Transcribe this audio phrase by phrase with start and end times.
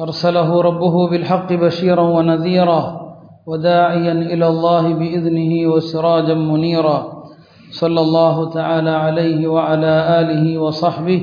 [0.00, 3.00] أرسله ربه بالحق بشيرا ونذيرا
[3.46, 7.24] وداعيا إلى الله بإذنه وسراجا منيرا
[7.70, 11.22] صلى الله تعالى عليه وعلى آله وصحبه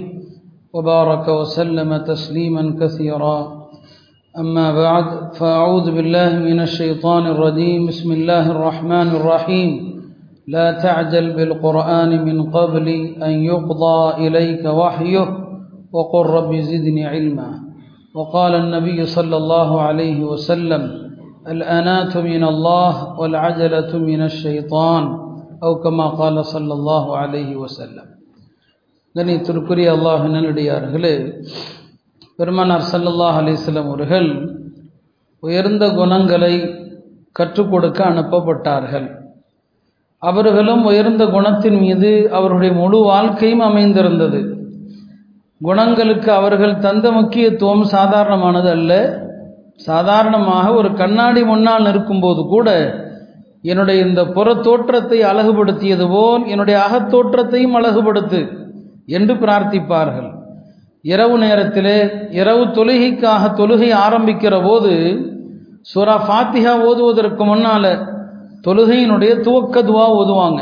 [0.73, 3.58] وبارك وسلم تسليما كثيرا.
[4.40, 7.88] أما بعد فأعوذ بالله من الشيطان الرجيم.
[7.88, 10.02] بسم الله الرحمن الرحيم.
[10.48, 12.88] لا تعجل بالقرآن من قبل
[13.23, 15.28] أن يقضى إليك وحيه
[15.94, 17.66] وقل رب زدني علما.
[18.16, 20.83] وقال النبي صلى الله عليه وسلم
[21.47, 25.02] الأنات من الله والعجلة من الشيطان
[25.62, 28.06] أو كما قال صلى الله عليه وسلم
[29.14, 31.14] கணித்திற்குரிய அல்லாஹ் நல்லடியார்களே
[32.38, 34.28] பெருமானார் சல்லல்லாஹ் அலிஸ்லம் அவர்கள்
[35.42, 36.55] உயர்ந்த குணங்களை
[37.33, 39.08] கற்றுக் கொடுக்க அனுப்பப்பட்டார்கள்
[40.22, 44.41] அவர்களும் உயர்ந்த குணத்தின் மீது அவருடைய முழு வாழ்க்கையும் அமைந்திருந்தது
[45.61, 48.91] குணங்களுக்கு அவர்கள் தந்த முக்கியத்துவம் சாதாரணமானது அல்ல.
[49.89, 52.69] சாதாரணமாக ஒரு கண்ணாடி முன்னால் நிற்கும்போது கூட
[53.61, 58.41] என்னுடைய இந்த புற தோற்றத்தை அழகுபடுத்தியது போல் என்னுடைய அகத்தோற்றத்தையும் அழகுபடுத்து
[59.05, 60.30] என்று பிரார்த்திப்பார்கள்.
[61.02, 61.97] இரவு நேரத்திலே
[62.39, 64.94] இரவு தொழுகைக்காக தொழுகை ஆரம்பிக்கிற போது
[65.91, 67.91] சுரா ஃபாத்திஹா ஓதுவதற்கு முன்னால்
[68.67, 70.61] தொழுகையினுடைய துவக்க துவா ஓதுவாங்க.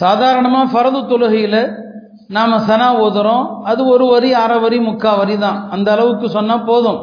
[0.00, 1.62] சாதாரணமாக ஃபரது தொழுகையில்
[2.34, 3.46] நாம் சனா ஓதுறோம்.
[3.70, 5.58] அது ஒரு வரி அரை வரி முக்கா வரி தான்.
[5.74, 7.00] அந்த அளவுக்கு சொன்னால் போதும்.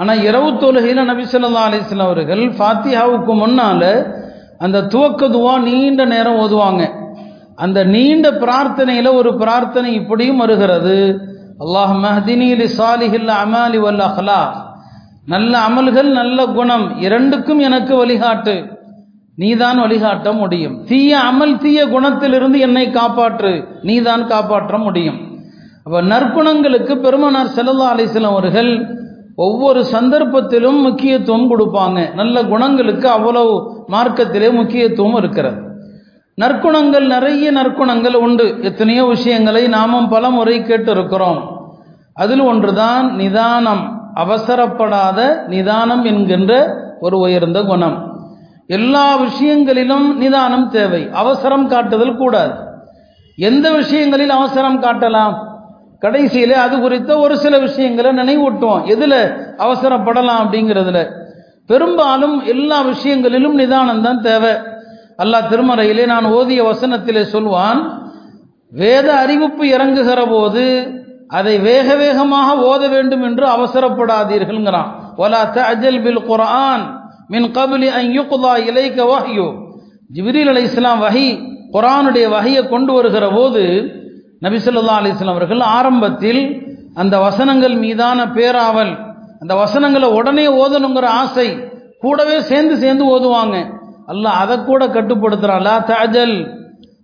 [0.00, 3.90] ஆனால் இரவு தொழுகையில் நபிசல்லா அலிஸ்லாம் அவர்கள் ஃபாத்தியாவுக்கு முன்னால்
[4.64, 6.82] அந்த துவக்க துவா நீண்ட நேரம் ஓதுவாங்க.
[7.64, 10.96] அந்த நீண்ட பிரார்த்தனையில் ஒரு பிரார்த்தனை இப்படியும் வருகிறது.
[11.64, 14.40] அல்லாஹ் மஹதினிலி சாலிஹில் அமாலி வல்ல அஹ்லா
[15.34, 18.56] நல்ல அமல்கள் நல்ல குணம் இரண்டுக்கும் எனக்கு வழிகாட்டு.
[19.36, 20.84] நீதான் வழிகாட்ட முடியும்.
[20.84, 23.64] தீய அமல் தீய குணத்திலிருந்து என்னை காப்பாற்று.
[23.82, 25.38] நீதான் காப்பாற்ற முடியும்.
[25.84, 29.02] அப்ப நற்குணங்களுக்கு பெருமனார் செல்லல்லா அலிஸ்லாம் அவர்கள்
[29.36, 32.14] ஒவ்வொரு சந்தர்ப்பத்திலும் முக்கியத்துவம் கொடுப்பாங்க.
[32.14, 35.62] நல்ல குணங்களுக்கு அவ்வளவு மார்க்கத்திலே முக்கியத்துவம் இருக்கிறது.
[36.42, 38.58] நற்குணங்கள் நிறைய நற்குணங்கள் உண்டு.
[38.62, 41.68] எத்தனையோ விஷயங்களை நாமும் பல முறை கேட்டு இருக்கிறோம்
[42.14, 44.12] அதில் ஒன்றுதான் நிதானம்.
[44.16, 48.13] அவசரப்படாத நிதானம் என்கின்ற ஒரு உயர்ந்த குணம்.
[48.66, 51.08] எல்லா விஷயங்களிலும் நிதானம் தேவை.
[51.12, 52.52] அவசரம் காட்டுதல் கூடாது.
[53.36, 55.34] எந்த விஷயங்களில் அவசரம் காட்டலாம்?
[55.98, 58.84] கடைசியில் அது குறித்த ஒரு சில விஷயங்களை நினைவூட்டுவோம்.
[58.84, 61.06] எதில் அவசரப்படலாம் அப்படிங்கிறதுல.
[61.66, 64.52] பெரும்பாலும் எல்லா விஷயங்களிலும் நிதானம் தான் தேவை.
[65.18, 68.10] அல்லாஹ் திருமறையிலே நான் ஓதிய வசனத்திலே சொல்வான்
[68.70, 70.92] வேத அறிவிப்பு இறங்குகிற போது
[71.28, 74.86] அதை வேக வேகமாக ஓத வேண்டும் என்று அவசரப்படாதீர்கள்ங்கிறான்.
[75.16, 78.10] ஒலா தஜல் பில் குரான் மின் கபிலி அன்
[78.66, 79.54] இலைக்க வஹ்யோ.
[80.14, 83.62] ஜிப்ரீல் அலி இஸ்லாம் வஹி குரானுடைய வகையை கொண்டு வருகிற போது
[84.42, 86.62] நபிசல்லா அலிஸ்லாம் அவர்கள் ஆரம்பத்தில்
[86.94, 91.58] அந்த வசனங்கள் மீதான பேராவல் அந்த வசனங்களை உடனே ஓதணுங்கிற ஆசை
[92.00, 93.70] கூடவே சேர்ந்து சேர்ந்து ஓதுவாங்க.
[94.06, 95.60] அல்ல அதை கூட கட்டுப்படுத்துறான்.
[95.60, 96.46] லா தஜல்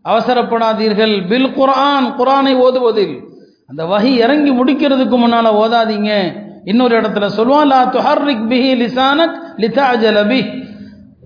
[0.04, 1.28] அவசரப்படாதீர்கள்.
[1.28, 3.20] பில் குரான் குரானை ஓதுவதில்.
[3.68, 6.32] அந்த வகை இறங்கி முடிக்கிறதுக்கு முன்னால் ஓதாதீங்க.
[6.64, 10.58] இன்னொரு இடத்துல சொல்லுவான் லா துஹர்ரிக் பிஹி லிசானக் லிதா ஜலபி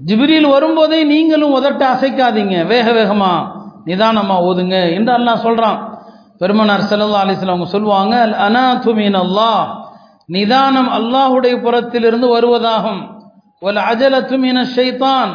[0.07, 3.33] ஜிபிரியில் வரும்போதே நீங்களும் உதட்ட அசைக்காதீங்க வேக வேகமா
[3.87, 5.93] நிதானமா ஓதுங்க என்று அல்லாஹ் சொல்கிறான்
[6.39, 9.67] பெருமனார் செல்லல்லா அலிஸ்லாம் அவங்க சொல்லுவாங்க அனாதுமீன் அல்லாஹ்.
[10.27, 13.01] நிதானம் அல்லாஹுடைய புறத்திலிருந்து வருவதாகும்.
[13.61, 15.31] ஒல் துமீன ஷைத்தான்.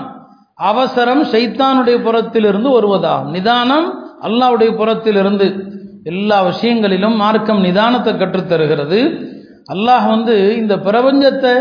[0.55, 3.29] அவசரம் ஷைத்தானுடைய புறத்திலிருந்து வருவதாகும்.
[3.29, 5.63] நிதானம் அல்லாஹுடைய புறத்திலிருந்து.
[6.03, 9.27] எல்லா விஷயங்களிலும் மார்க்கம் நிதானத்தை கற்றுத்தருகிறது.
[9.73, 11.53] அல்லாஹ் வந்து இந்த பிரபஞ்சத்தை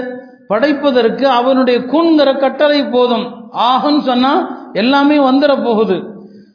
[0.48, 3.26] படைப்பதற்கு அவனுடைய குன்கிற கட்டளை போதும்.
[3.70, 4.32] ஆகும்னு சொன்னா
[4.72, 5.96] எல்லாமே வந்துட போகுது.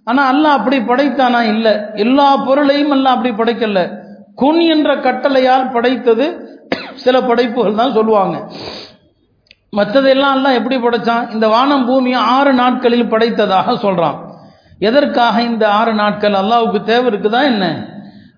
[0.05, 1.41] ஆனா அல்லாஹ் அப்படி படைத்தானா?
[1.53, 1.73] இல்லை.
[1.95, 3.81] எல்லா பொருளையும் அல்லாஹ் அப்படி படைக்கல.
[4.35, 6.25] குன் என்ற கட்டளையால் படைத்தது
[6.95, 8.35] சில படைப்புகள் தான் சொல்லுவாங்க.
[9.77, 11.31] மற்றதெல்லாம் எல்லாம் எப்படி படைச்சான்?
[11.33, 14.17] இந்த வானம் பூமியை ஆறு நாட்களில் படைத்ததாக சொல்றான்.
[14.79, 17.65] எதற்காக இந்த ஆறு நாட்கள் அல்லாவுக்கு தேவை இருக்குதா என்ன?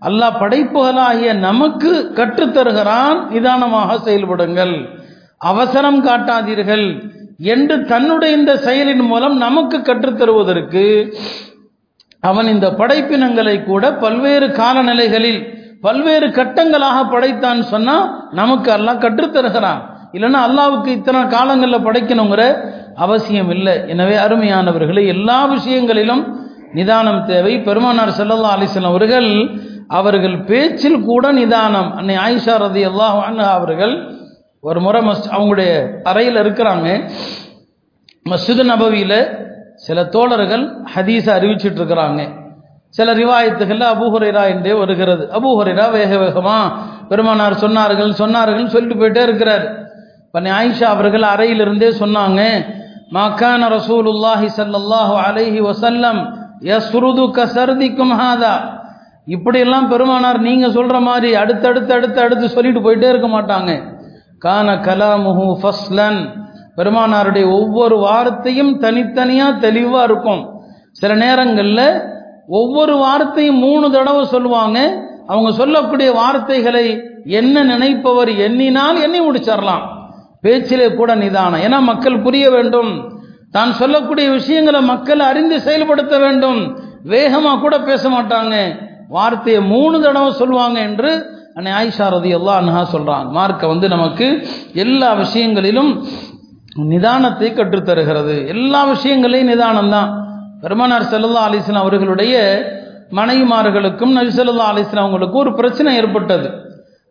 [0.02, 4.76] அல்லாஹ் படைப்புகளாகிய நமக்கு கற்றுத்தருகிறான் நிதானமாக செயல்படுங்கள்.
[5.52, 6.88] அவசரம் காட்டாதீர்கள்.
[7.54, 10.84] என்று தன்னுடைய இந்த செயலின் மூலம் நமக்கு கற்றுத்தருவதற்கு
[12.30, 15.42] அவன் இந்த படைப்பினங்களை கூட பல்வேறு காலநிலைகளில்
[15.86, 17.98] பல்வேறு கட்டங்களாக படைத்தான் சொன்னா
[18.40, 19.82] நமக்கு அல்லாஹ் கற்றுத்தருகிறான்.
[20.16, 22.44] இல்லைன்னா அல்லாவுக்கு இத்தனை காலங்களில் படைக்கணுங்கிற
[23.06, 26.24] அவசியம் இல்லை எனவே அருமையானவர்களே எல்லா விஷயங்களிலும்
[26.80, 27.54] நிதானம் தேவை.
[27.68, 29.30] பெருமானார் செல்லல்லா அலிஸ்லாம் அவர்கள்
[30.00, 31.90] அவர்கள் பேச்சில் கூட நிதானம்.
[32.00, 33.18] அன்னை ஆயிஷா ரதி அல்லாஹ்
[33.58, 33.96] அவர்கள்
[34.64, 35.72] ஒரு முறை மஸ் அவங்களுடைய
[36.10, 36.88] அறையில் இருக்கிறாங்க.
[38.32, 39.20] மஸ்ஜிது நபவியில்
[39.86, 42.22] சில தோழர்கள் ஹதீஸை அறிவிச்சிட்டு இருக்கிறாங்க.
[42.98, 45.24] சில ரிவாயத்துகளில் அபூஹுரைரா என்றே வருகிறது.
[45.38, 46.58] அபூஹுரைரா வேக வேகமா
[47.10, 49.66] பெருமானார் சொன்னார்கள் சொன்னார்கள் சொல்லிட்டு போயிட்டே இருக்கிறார்.
[50.34, 52.42] பண்ணி ஆயிஷா அவர்கள் அறையிலிருந்தே சொன்னாங்க
[53.18, 56.20] மக்கான ரசூலுல்லாஹி சல்லல்லாஹு அலைஹி வசல்லம்
[56.70, 58.54] யஸ்ருது கசர்திக்கும் ஹாதா.
[59.26, 63.82] இப்படியெல்லாம் பெருமானார் நீங்க சொல்ற மாதிரி அடுத்தடுத்து அடுத்து அடுத்து சொல்லிட்டு போயிட்டே இருக்க மாட்டாங்க.
[64.40, 66.34] கான கலாமுஹு ஃபஸ்லன்.
[66.78, 70.50] பெருமானாருடைய ஒவ்வொரு வார்த்தையும் தனித்தனியா தெளிவா இருக்கும்.
[70.92, 72.02] சில நேரங்களில்
[72.48, 75.04] ஒவ்வொரு வார்த்தையும் மூணு தடவை சொல்லுவாங்க.
[75.28, 79.84] அவங்க சொல்லக்கூடிய வார்த்தைகளை என்ன நினைப்பவர் எண்ணினால் எண்ணி முடிச்சிடலாம்
[80.42, 81.60] பேச்சிலே கூட நிதானம்.
[81.60, 83.22] ஏன்னா மக்கள் புரிய வேண்டும்.
[83.52, 86.80] தான் சொல்லக்கூடிய விஷயங்களை மக்கள் அறிந்து செயல்படுத்த வேண்டும்.
[87.04, 88.84] வேகமாக கூட பேச மாட்டாங்க.
[89.08, 91.12] வார்த்தையை மூணு தடவை சொல்லுவாங்க என்று
[91.58, 94.28] அன்னை ஆயிஷா ரதி எல்லாம் அன்ஹா சொல்கிறாங்க மார்க்கை வந்து நமக்கு
[94.84, 95.92] எல்லா விஷயங்களிலும்
[96.92, 98.48] நிதானத்தை கற்றுத்தருகிறது.
[98.54, 100.10] எல்லா விஷயங்களையும் நிதானம் தான்
[100.64, 102.36] பெருமானார் செல்லல்லா அலிஸ்லாம் அவர்களுடைய
[103.20, 106.48] மனைவிமார்களுக்கும் நபி சொல்லா அலிஸ்லாம் அவங்களுக்கும் ஒரு பிரச்சனை ஏற்பட்டது.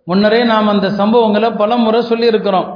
[0.07, 2.69] முன்னரே நாம் அந்த சம்பவங்களை பல முறை சொல்லியிருக்கிறோம்.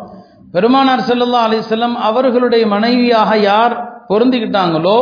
[0.52, 3.74] பெருமானார் செல்லல்லா அலிஸ்லாம் அவர்களுடைய மனைவியாக யார்
[4.10, 4.98] பொருந்திக்கிட்டாங்களோ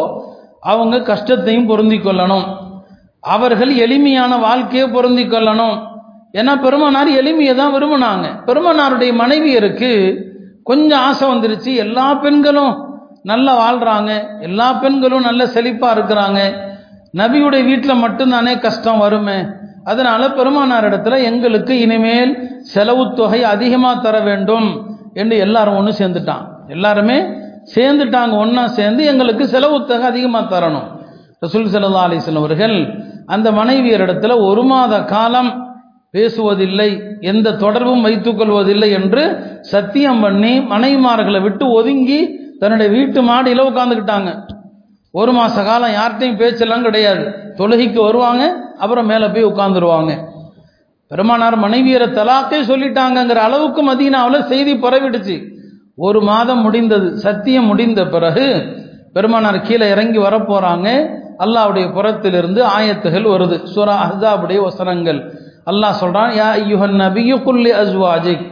[0.73, 2.47] அவங்க கஷ்டத்தையும் பொருந்தி கொள்ளணும்.
[3.35, 5.77] அவர்கள் எளிமையான வாழ்க்கையை பொருந்தி கொள்ளணும்.
[6.39, 8.27] ஏன்னா பெருமானார் எளிமையை தான் விரும்பினாங்க.
[8.49, 9.93] பெருமானாருடைய மனைவியருக்கு
[10.71, 11.73] கொஞ்சம் ஆசை வந்துருச்சு.
[11.85, 12.75] எல்லா பெண்களும்
[13.31, 14.11] நல்லா வாழ்கிறாங்க
[14.47, 16.41] எல்லா பெண்களும் நல்ல செழிப்பாக இருக்கிறாங்க.
[17.21, 19.39] நபியுடைய வீட்டில் மட்டும்தானே கஷ்டம் வருமே.
[19.91, 22.33] அதனால பெருமானார் இடத்துல எங்களுக்கு இனிமேல்
[22.75, 24.69] செலவு தொகை அதிகமாக தர வேண்டும்
[25.21, 26.45] என்று எல்லாரும் ஒன்று சேர்ந்துட்டான்.
[26.75, 27.19] எல்லாருமே
[27.75, 28.35] சேர்ந்துட்டாங்க.
[28.45, 30.87] ஒன்றா சேர்ந்து எங்களுக்கு செலவு தொகை அதிகமாக தரணும்.
[31.45, 32.77] ரசூல் சல்லா அலிஸ்லாம் அவர்கள்
[33.27, 35.51] அந்த மனைவியரிடத்தில் ஒரு மாத காலம்
[36.15, 36.91] பேசுவதில்லை
[37.21, 39.23] எந்த தொடர்பும் வைத்துக்கொள்வதில்லை என்று
[39.61, 42.21] சத்தியம் பண்ணி மனைவிமார்களை விட்டு ஒதுங்கி
[42.61, 44.31] தன்னுடைய வீட்டு மாடியில் உட்காந்துக்கிட்டாங்க
[45.15, 47.25] ஒரு மாத காலம் யார்கிட்டையும் பேச்செல்லாம் கிடையாது.
[47.59, 48.43] தொழுகைக்கு வருவாங்க
[48.79, 50.13] அப்புறம் மேலே போய் உட்காந்துருவாங்க
[51.11, 55.37] பெருமானார் மனைவியரை தலாக்கே சொல்லிட்டாங்கங்கிற அளவுக்கு மதீனாவில் செய்தி பரவிடுச்சு.
[55.97, 58.47] ஒரு மாதம் முடிந்தது சத்தியம் முடிந்த பிறகு
[59.13, 60.89] பெருமானார் கீழே இறங்கி வரப்போகிறாங்க
[61.45, 63.57] அல்லாவுடைய புறத்திலிருந்து ஆயத்துகள் வருது.
[63.75, 65.21] சுரா அஹாபுடைய வசனங்கள்.
[65.71, 68.45] அல்லாஹ் சொல்கிறான் யா ஐயுஹன் நபியு குல்லி அஸ்வாஜிக்.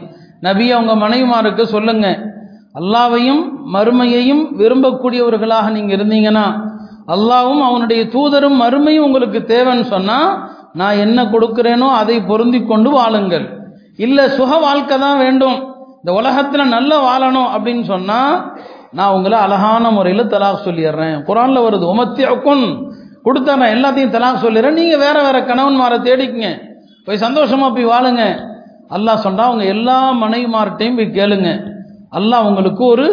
[0.47, 2.07] நபி அவங்க மனைவிமாருக்கு சொல்லுங்க.
[2.81, 3.43] அல்லாவையும்
[3.75, 6.47] மறுமையையும் விரும்பக்கூடியவர்களாக நீங்கள் இருந்தீங்கன்னா
[7.15, 10.31] அல்லாவும் அவனுடைய தூதரும் மறுமையும் உங்களுக்கு தேவைன்னு சொன்னால்
[10.81, 13.45] நான் என்ன கொடுக்குறேனோ அதை பொருந்தி கொண்டு வாழுங்கள்.
[14.05, 15.59] இல்லை சுக வாழ்க்கை தான் வேண்டும்.
[16.01, 18.35] இந்த உலகத்தில் நல்ல வாழணும் அப்படின்னு சொன்னால்
[18.95, 21.17] நான் உங்களை அழகான முறையில் தலாக் சொல்லிடுறேன்.
[21.23, 22.67] குரானில் வருது உமத்தியக்குன்.
[23.25, 24.73] கொடுத்துட்றேன் எல்லாத்தையும் தலாக் சொல்லிடுறேன்.
[24.73, 26.61] நீங்கள் வேற வேற கணவன்மாரை தேடிக்குங்க.
[27.05, 28.25] போய் சந்தோஷமாக போய் வாழுங்க.
[28.91, 31.65] அல்லாஹ் சொன்னால் அவங்க எல்லா மனைவிமார்கிட்டையும் போய் கேளுங்க.
[32.13, 33.07] அல்லாஹ் உங்களுக்கு ஒரு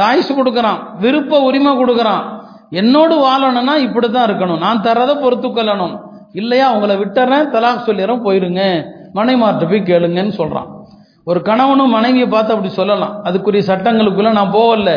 [0.00, 0.80] சாய்ஸ் கொடுக்குறான்.
[1.00, 2.24] விருப்ப உரிமை கொடுக்குறான்.
[2.70, 4.58] என்னோடு வாழணும்னா இப்படி தான் இருக்கணும்.
[4.58, 6.00] நான் தர்றதை பொறுத்துக்கொள்ளணும்.
[6.32, 8.62] இல்லையா உங்களை விட்டுறேன் தலாக் சொல்லிடுறேன் போயிருங்க.
[9.14, 10.73] மனைமார்ட்ட போய் கேளுங்கன்னு சொல்கிறான்
[11.30, 13.14] ஒரு கணவனும் மனைவியை பார்த்து அப்படி சொல்லலாம்.
[13.28, 14.90] அதுக்குரிய சட்டங்களுக்குள்ள நான் போகல.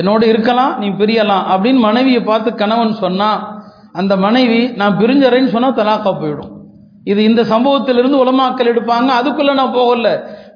[0.00, 3.40] என்னோடு இருக்கலாம் நீ பிரியலாம் அப்படின்னு மனைவியை பார்த்து கணவன் சொன்னால்
[4.00, 6.52] அந்த மனைவி நான் பிரிஞ்சறேன்னு சொன்னால் தலாக்கா போயிடும்.
[7.10, 10.08] இது இந்த சம்பவத்திலிருந்து உலமாக்கல் எடுப்பாங்க அதுக்குள்ளே நான் போகல.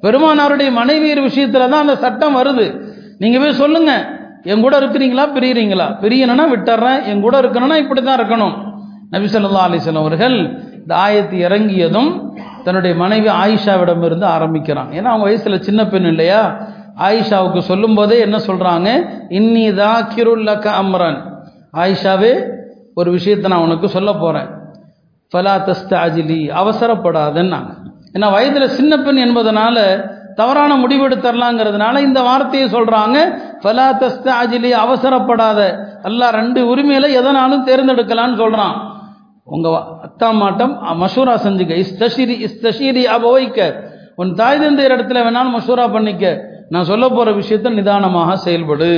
[0.03, 2.65] பெருமானாருடைய மனைவியர் விஷயத்தில் தான் அந்த சட்டம் வருது.
[3.21, 4.03] நீங்கள் போய் சொல்லுங்கள்
[4.51, 5.87] என் கூட இருக்கிறீங்களா பிரியறீங்களா?
[6.03, 6.99] பிரியணும்னா விட்டுறேன்.
[7.09, 8.55] என் கூட இருக்கணும்னா இப்படி தான் இருக்கணும்
[9.13, 10.37] நபிசல்லா அலிஸ்லாம் அவர்கள்
[10.81, 12.11] இந்த ஆயத்து இறங்கியதும்
[12.63, 16.57] தன்னுடைய மனைவி ஆயிஷாவிடம் இருந்து ஆரம்பிக்கிறான் ஏன்னா அவங்க வயசில் சின்ன பெண் இல்லையா?
[16.97, 19.09] ஆயிஷாவுக்கு சொல்லும் போதே என்ன சொல்றாங்க?
[19.29, 21.21] இன்னி தாக்கிருல்லக்க அம்ரன்.
[21.73, 22.49] ஆயிஷாவே
[22.95, 24.49] ஒரு விஷயத்தை நான் உனக்கு சொல்ல போறேன்.
[25.33, 26.51] ஃபலா தஸ்தாஜிலி.
[26.61, 27.75] அவசரப்படாதன்னாங்க.
[28.13, 33.17] ஏன்னா வயதில் சின்ன பெண் என்பதனால தவறான முடிவெடுத்தரலாங்கிறதுனால இந்த வார்த்தையை சொல்றாங்க.
[33.63, 34.69] ஃபலா தஸ்தாஜிலி.
[34.69, 35.85] அவசரப்படாத.
[36.03, 38.90] அல்லாஹ் ரெண்டு உரிமையில எதனாலும் தேர்ந்தெடுக்கலாம்னு சொல்றான்.
[39.55, 39.67] உங்க
[40.05, 41.73] அத்தா மாட்டம் மஷூரா செஞ்சுக்க.
[41.83, 43.59] இஸ்தஷிரி இஸ்தஷிரி அபவைக்க
[44.21, 46.25] உன் தாய் தந்தையர் இடத்துல வேணாலும் மஷூரா பண்ணிக்க.
[46.73, 48.91] நான் சொல்ல போற விஷயத்த நிதானமாக செயல்படு.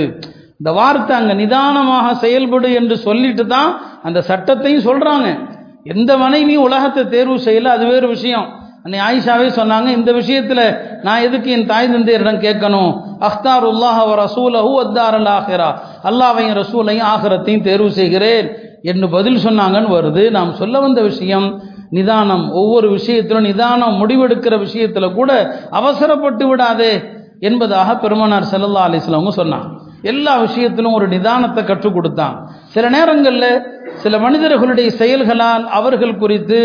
[0.60, 3.72] இந்த வார்த்தை அங்க நிதானமாக செயல்படு என்று சொல்லிட்டு தான்
[4.08, 5.30] அந்த சட்டத்தையும் சொல்றாங்க.
[5.94, 8.48] எந்த மனைவியும் உலகத்தை தேர்வு செய்யல அது வேறு விஷயம்.
[8.86, 10.62] அன்னை ஆயிஷாவே சொன்னாங்க இந்த விஷயத்துல
[11.06, 12.92] நான் எதுக்கு என் தாய் தந்தையரிடம் கேட்கணும்?
[13.28, 15.70] அஹ்தார் உல்லாஹ் ரசூலஹூ அத்தார் அல் ஆஹிரா.
[16.10, 18.48] அல்லாவையும் ரசூலையும் ஆகிரத்தையும் தேர்வு செய்கிறேன்.
[18.84, 20.32] என்று பதில் சொன்னாங்கன்னு வருது.
[20.32, 22.52] நாம் சொல்ல வந்த விஷயம் நிதானம்.
[22.52, 26.94] ஒவ்வொரு விஷயத்திலும் நிதானம் முடிவெடுக்கிற விஷயத்துல கூட அவசரப்பட்டு விடாதே
[27.40, 29.70] என்பதாக பெருமானார் செல்லல்லா அலைஹி சொன்னான் சொன்னாங்க.
[30.02, 32.36] எல்லா விஷயத்திலும் ஒரு நிதானத்தை கற்றுக் கொடுத்தான்.
[32.66, 33.62] சில நேரங்களில்
[33.94, 36.60] சில மனிதர்களுடைய செயல்களால் அவர்கள் குறித்து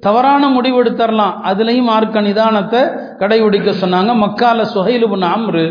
[0.00, 2.82] தவறான முடிவெடுத்தரலாம் அதுலேயும் மார்க்க நிதானத்தை
[3.20, 4.12] கடைபிடிக்க சொன்னாங்க.
[4.24, 5.64] மக்கால சுஹைலுபின் அம்ரு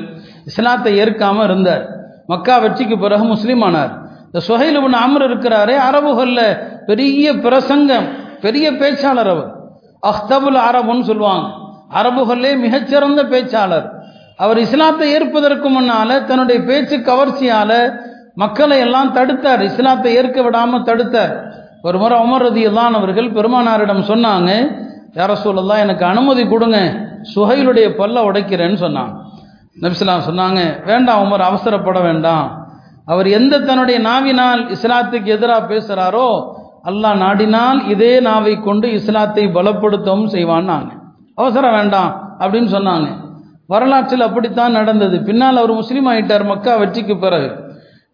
[0.45, 1.83] இஸ்லாத்தை ஏற்காமல் இருந்தார்.
[2.27, 3.93] மக்கா வெற்றிக்கு பிறகு முஸ்லீம் ஆனார்
[4.37, 8.07] இந்த சுஹைலபுன் அமர் இருக்கிறாரே அரபுகளில் பெரிய பிரசங்கம்
[8.41, 9.47] பெரிய பேச்சாளர் அவர்.
[10.09, 11.47] அஹ்தபுல் அரபுன்னு சொல்லுவாங்க.
[11.99, 13.87] அரபுகளிலே மிகச்சிறந்த பேச்சாளர்.
[14.35, 17.71] அவர் இஸ்லாத்தை ஏற்பதற்கு முன்னால தன்னுடைய பேச்சு கவர்ச்சியால
[18.35, 19.61] மக்களை எல்லாம் தடுத்தார்.
[19.61, 21.33] இஸ்லாத்தை ஏற்க விடாம தடுத்தார்.
[21.81, 24.51] ஒரு முறை உமர் ரதியல்லான் அவர்கள் பெருமானாரிடம் சொன்னாங்க
[25.15, 26.77] யார சொல்லலாம் எனக்கு அனுமதி கொடுங்க
[27.35, 29.13] சுஹைலுடைய பல்ல உடைக்கிறேன்னு சொன்னாங்க.
[29.81, 32.47] நபிஸ்லாம் சொன்னாங்க வேண்டாம் உமர் அவசரப்பட வேண்டாம்.
[33.11, 36.29] அவர் எந்த தன்னுடைய நாவினால் இஸ்லாத்துக்கு எதிராக பேசுகிறாரோ
[36.89, 40.91] அல்லாஹ் நாடினால் இதே நாவை கொண்டு இஸ்லாத்தை பலப்படுத்தவும் செய்வான்னாங்க
[41.39, 43.07] அவசரம் வேண்டாம் அப்படின்னு சொன்னாங்க.
[43.73, 45.15] வரலாற்றில் அப்படித்தான் நடந்தது.
[45.27, 47.49] பின்னால் அவர் முஸ்லீம் ஆகிட்டார் மக்கா வெற்றிக்கு பிறகு.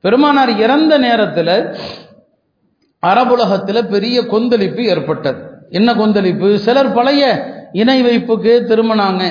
[0.03, 1.55] பெருமானார் இறந்த நேரத்தில்
[3.03, 5.41] அரபுலகத்தில் பெரிய கொந்தளிப்பு ஏற்பட்டது.
[5.69, 6.49] என்ன கொந்தளிப்பு?
[6.65, 7.23] சிலர் பழைய
[7.81, 9.23] இணை வைப்புக்கு திரும்பினாங்க.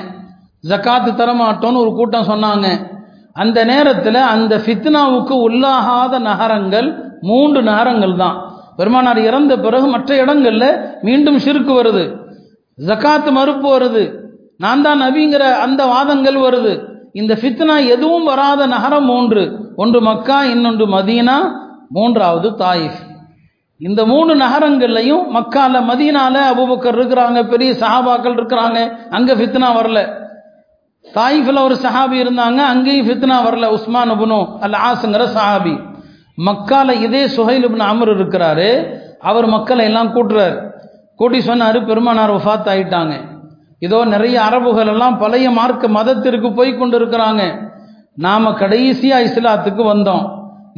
[0.71, 2.69] ஜக்காத்து தரமாட்டோன்னு ஒரு கூட்டம் சொன்னாங்க.
[3.33, 8.53] அந்த நேரத்தில் அந்த ஃபித்னாவுக்கு உள்ளாகாத நகரங்கள் மூன்று நகரங்கள் தான்.
[8.77, 12.17] பெருமானார் இறந்த பிறகு மற்ற இடங்களில் மீண்டும் சிறுக்கு வருது.
[12.87, 14.13] ஜக்காத்து மறுப்பு வருது.
[14.59, 16.73] நான் தான் நபிங்கிற அந்த வாதங்கள் வருது.
[17.13, 19.71] இந்த ஃபித்னா எதுவும் வராத நகரம் மூன்று.
[19.77, 21.37] ஒன்று மக்கா இன்னொன்று மதீனா
[21.89, 23.01] மூன்றாவது தாயிஃப்.
[23.77, 28.97] இந்த மூணு நகரங்கள்லையும் மக்கால மதீனால அபுபக்கர் இருக்கிறாங்க பெரிய சஹாபாக்கள் இருக்கிறாங்க.
[29.11, 30.22] அங்கே ஃபித்னா வரல.
[31.17, 35.75] தாயிஃபில் ஒரு சஹாபி இருந்தாங்க அங்கேயும் ஃபித்னா வரல உஸ்மான் அபுனு அல் ஆசுங்கிற சஹாபி.
[36.49, 38.69] மக்கால இதே சுஹைல் இப்னு அமர் இருக்கிறாரு
[39.31, 40.57] அவர் மக்களை எல்லாம் கூட்டுறாரு.
[41.21, 43.15] கூட்டி சொன்னாரு பெருமானார் வஃபாத் ஆயிட்டாங்க.
[43.87, 47.43] இதோ நிறைய அரபுகள் எல்லாம் பழைய மார்க்க மதத்திற்கு போய் கொண்டு இருக்கிறாங்க
[48.25, 50.25] நாம் கடைசியாக இஸ்லாத்துக்கு வந்தோம்.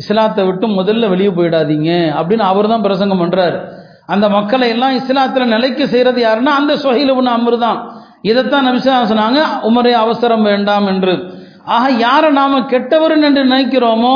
[0.03, 3.59] இஸ்லாத்தை விட்டு முதல்ல வெளியே போயிடாதீங்க அப்படின்னு அவர் தான் பிரசங்கம் பண்ணுறாரு
[4.13, 7.79] அந்த மக்களை எல்லாம் இஸ்லாத்தில் நிலைக்க செய்கிறது யாருன்னா அந்த சொஹைலுபின் அமர் தான்.
[8.31, 11.15] இதைத்தான் நபிசா சொன்னாங்க உமரே அவசரம் வேண்டாம் என்று.
[11.75, 14.15] ஆக யாரை நாம் கெட்டவர் என்று நினைக்கிறோமோ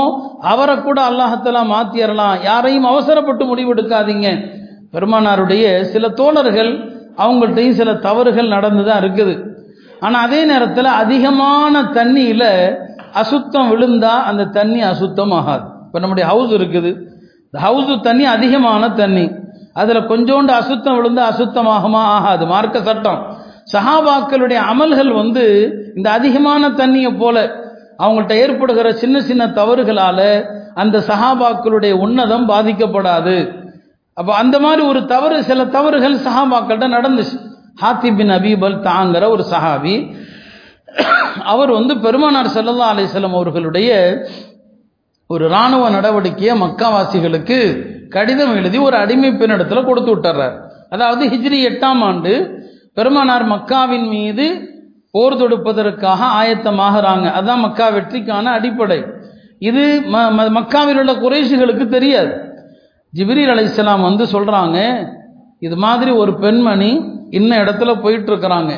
[0.53, 2.37] அவரை கூட அல்லாஹத்தெல்லாம் மாத்திரலாம்.
[2.49, 4.29] யாரையும் அவசரப்பட்டு முடிவெடுக்காதீங்க.
[4.95, 6.73] பெருமானாருடைய சில தோழர்கள்
[7.23, 9.35] அவங்கள்ட்டையும் சில தவறுகள் நடந்து தான் இருக்குது.
[10.05, 12.51] ஆனால் அதே நேரத்தில் அதிகமான தண்ணியில்
[13.23, 16.91] அசுத்தம் விழுந்தால் அந்த தண்ணி அசுத்தம் ஆகாது இப்போ நம்முடைய ஹவுஸ் இருக்குது.
[17.49, 19.27] இந்த ஹவுஸு தண்ணி அதிகமான தண்ணி.
[19.81, 22.03] அதில் கொஞ்சோண்டு அசுத்தம் விழுந்தால் அசுத்தமாகுமா?
[22.17, 22.45] ஆகாது.
[22.53, 23.21] மார்க்க சட்டம்.
[23.73, 25.45] சஹாபாக்களுடைய அமல்கள் வந்து
[25.97, 27.37] இந்த அதிகமான தண்ணியை போல
[28.03, 30.21] அவங்கள்ட்ட ஏற்படுகிற சின்ன சின்ன தவறுகளால
[30.75, 33.37] அந்த சஹாபாக்களுடைய உன்னதம் பாதிக்கப்படாது.
[34.17, 37.37] அப்போ அந்த மாதிரி ஒரு தவறு சில தவறுகள் சஹாபாக்கள்கிட்ட நடந்துச்சு.
[37.83, 39.97] ஹாத்தி பின் அபீபல் தாங்கிற ஒரு சஹாபி
[41.53, 43.91] அவர் வந்து பெருமானார் சல்லா அலிசல்லம் அவர்களுடைய
[45.27, 47.59] ஒரு இராணுவ நடவடிக்கையை மக்காவாசிகளுக்கு
[48.11, 50.55] கடிதம் எழுதி ஒரு அடிமை பெண்ணிடத்துல கொடுத்து விட்டுறார்.
[50.91, 52.33] அதாவது ஹிஜ்ரி எட்டாம் ஆண்டு
[52.99, 54.47] பெருமானார் மக்காவின் மீது
[55.15, 57.27] போர் தொடுப்பதற்காக ஆயத்தமாகறாங்க.
[57.39, 58.99] அதான் மக்கா வெற்றிக்கான அடிப்படை.
[59.69, 59.85] இது
[60.59, 62.33] மக்காவில் உள்ள குறைசுகளுக்கு தெரியாது.
[63.13, 64.79] ஜிபிரீல் அலைசலாம் வந்து சொல்றாங்க
[65.67, 66.91] இது மாதிரி ஒரு பெண்மணி
[67.39, 68.73] இன்ன இடத்துல போயிட்டு இருக்கிறாங்க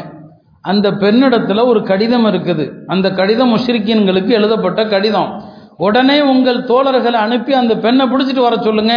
[0.70, 2.64] அந்த பெண்ணிடத்துல ஒரு கடிதம் இருக்குது.
[2.94, 5.30] அந்த கடிதம் முஷ்ரிக்கீன்களுக்கு எழுதப்பட்ட கடிதம்.
[5.86, 8.94] உடனே உங்கள் தோழர்களை அனுப்பி அந்த பெண்ணை பிடிச்சிட்டு வர சொல்லுங்க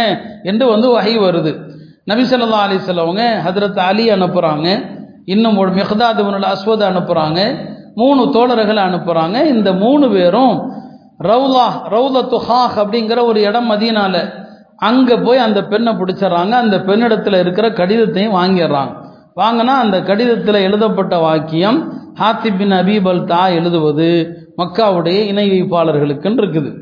[0.50, 1.52] என்று வந்து வகை வருது.
[2.10, 4.68] நபிசல்லா அலிசல்லவங்க ஹதரத் அலி அனுப்புறாங்க.
[5.24, 7.68] இன்னும் ஒரு மெஹதாதுவனுல் அஸ்வத் அனுப்புறாங்க.
[7.94, 9.44] மூணு தோழர்களை அனுப்புறாங்க.
[9.44, 10.70] இந்த மூணு பேரும்
[11.18, 14.42] ரவுலா ரவுல துஹாஹ் அப்படிங்கிற ஒரு இடம் மதியனால
[14.76, 16.50] அங்கே போய் அந்த பெண்ணை பிடிச்சிடறாங்க.
[16.50, 19.02] அந்த பெண்ணிடத்தில் இருக்கிற கடிதத்தையும் வாங்கிடுறாங்க.
[19.36, 26.72] வாங்கினா அந்த கடிதத்தில் எழுதப்பட்ட வாக்கியம் ஹாத்திப் பின் அபீபல் தா எழுதுவது மக்காவுடைய இணை வைப்பாளர்களுக்குன்னு இருக்குது.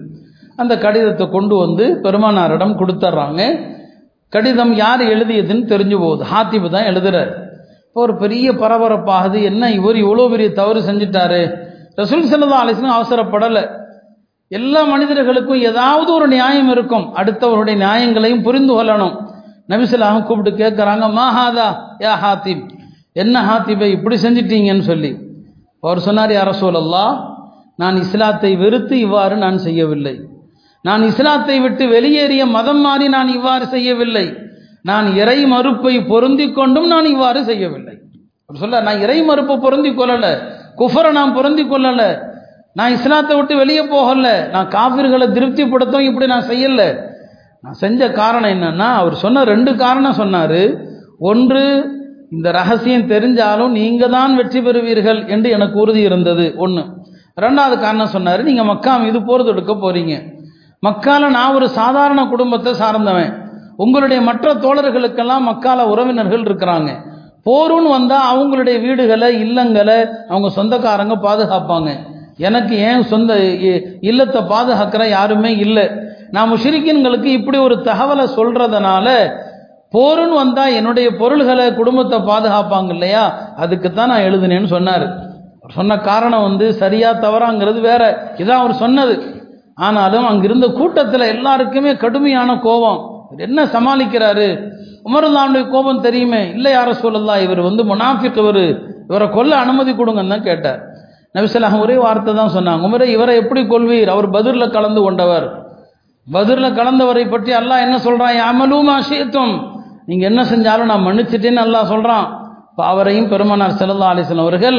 [0.57, 3.71] அந்த கடிதத்தை கொண்டு வந்து பெருமானாரிடம் கொடுத்துட்றாங்க.
[4.29, 6.25] கடிதம் யார் எழுதியதுன்னு தெரிஞ்சு போகுது.
[6.25, 7.51] ஹாத்திப் தான் எழுதுறாரு.
[7.93, 9.43] இப்போ ஒரு பெரிய பரபரப்பாகுது.
[9.43, 11.41] என்ன இவர் இவ்வளோ பெரிய தவறு செஞ்சிட்டாரு?
[11.97, 13.63] ரசூல் செல்லதா அலிஸ்லாம் அவசரப்படலை.
[14.49, 17.05] எல்லா மனிதர்களுக்கும் ஏதாவது ஒரு நியாயம் இருக்கும்.
[17.15, 19.15] அடுத்தவருடைய நியாயங்களையும் புரிந்து கொள்ளணும்.
[19.69, 21.69] நபிசலாக கூப்பிட்டு கேட்குறாங்க மாஹாதா
[22.05, 22.65] யா ஹாத்திப்?
[23.13, 25.11] என்ன ஹாத்திபை இப்படி செஞ்சிட்டீங்கன்னு சொல்லி.
[25.81, 27.07] அவர் சொன்னார் யார சூழல்லா
[27.77, 30.15] நான் இஸ்லாத்தை வெறுத்து இவ்வாறு நான் செய்யவில்லை.
[30.83, 34.27] நான் இஸ்லாத்தை விட்டு வெளியேறிய மதம் மாறி நான் இவ்வாறு செய்யவில்லை.
[34.85, 37.95] நான் இறை மறுப்பை பொருந்தி கொண்டும் நான் இவ்வாறு செய்யவில்லை.
[38.51, 40.27] சொல்ல நான் இறை மறுப்பை பொருந்தி கொள்ளல.
[40.79, 42.03] குஃபரை நான் பொருந்தி கொள்ளல.
[42.79, 44.29] நான் இஸ்லாத்தை விட்டு வெளியே போகல.
[44.53, 46.83] நான் காபிர்களை திருப்திப்படுத்தும் இப்படி நான் செய்யல.
[47.65, 50.63] நான் செஞ்ச காரணம் என்னன்னா அவர் சொன்ன ரெண்டு காரணம் சொன்னாரு.
[51.19, 51.63] ஒன்று
[52.31, 56.55] இந்த ரகசியம் தெரிஞ்சாலும் நீங்க தான் வெற்றி பெறுவீர்கள் என்று எனக்கு உறுதி இருந்தது.
[56.57, 56.83] ஒன்று
[57.41, 60.15] ரெண்டாவது காரணம் சொன்னார் நீங்கள் மக்கா மீது போர் தொடுக்க போறீங்க.
[60.87, 63.33] மக்கால நான் ஒரு சாதாரண குடும்பத்தை சார்ந்தவன்.
[63.85, 66.89] உங்களுடைய மற்ற தோழர்களுக்கெல்லாம் மக்கால உறவினர்கள் இருக்கிறாங்க.
[67.45, 71.91] போருன்னு வந்தால் அவங்களுடைய வீடுகளை இல்லங்களை அவங்க சொந்தக்காரங்க பாதுகாப்பாங்க.
[72.37, 75.91] எனக்கு ஏன் சொந்த இ- இல்லத்தை பாதுகாக்கிற யாருமே இல்லை.
[76.31, 79.33] நான் முஷிரிக்கின்களுக்கு இப்படி ஒரு தகவலை சொல்றதுனால
[79.93, 83.39] போருன்னு வந்தால் என்னுடைய பொருள்களை குடும்பத்தை பாதுகாப்பாங்க இல்லையா?
[83.57, 85.19] அதுக்கு தான் நான் எழுதினேன்னு சொன்னார்.
[85.69, 88.33] சொன்ன காரணம் வந்து சரியா தவறாங்கிறது வேற.
[88.37, 89.23] இதான் அவர் சொன்னது.
[89.75, 93.12] ஆனாலும் அங்கிருந்த கூட்டத்தில் எல்லாருக்குமே கடுமையான கோபம்.
[93.47, 94.49] என்ன சமாளிக்கிறாரு?
[95.09, 96.43] உமருல்லாவுடைய கோபம் தெரியுமே?
[96.57, 98.65] இல்லை யார சொல்லலாம் இவர் வந்து முனாஃபிக் இவர்.
[99.09, 100.81] இவரை கொல்ல அனுமதி கொடுங்கன்னு தான் கேட்டார்.
[101.37, 102.83] நபிசல்லாம் ஒரே வார்த்தை தான் சொன்னாங்க.
[102.89, 105.47] உமரை இவரை எப்படி கொள்வீர் அவர் பதிரில் கலந்து கொண்டவர்.
[106.27, 109.55] பதிரில் கலந்தவரை பற்றி அல்லாஹ் என்ன சொல்கிறான் யாமலும் அஷியத்தும்
[110.09, 112.27] நீங்கள் என்ன செஞ்சாலும் நான் மன்னிச்சிட்டேன்னு அல்லாஹ் சொல்கிறான்
[112.71, 114.79] இப்போ அவரையும் பெருமனார் ஸல்லல்லாஹு அலிசன் அவர்கள்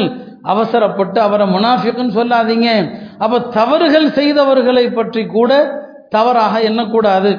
[0.52, 2.68] அவசரப்பட்டு அவரை முனாஃபிக்குன்னு சொல்லாதீங்க.
[3.24, 5.52] அப்போ தவறுகள் செய்தவர்களை பற்றி கூட
[6.10, 7.30] தவறாக எண்ணக்கூடாது.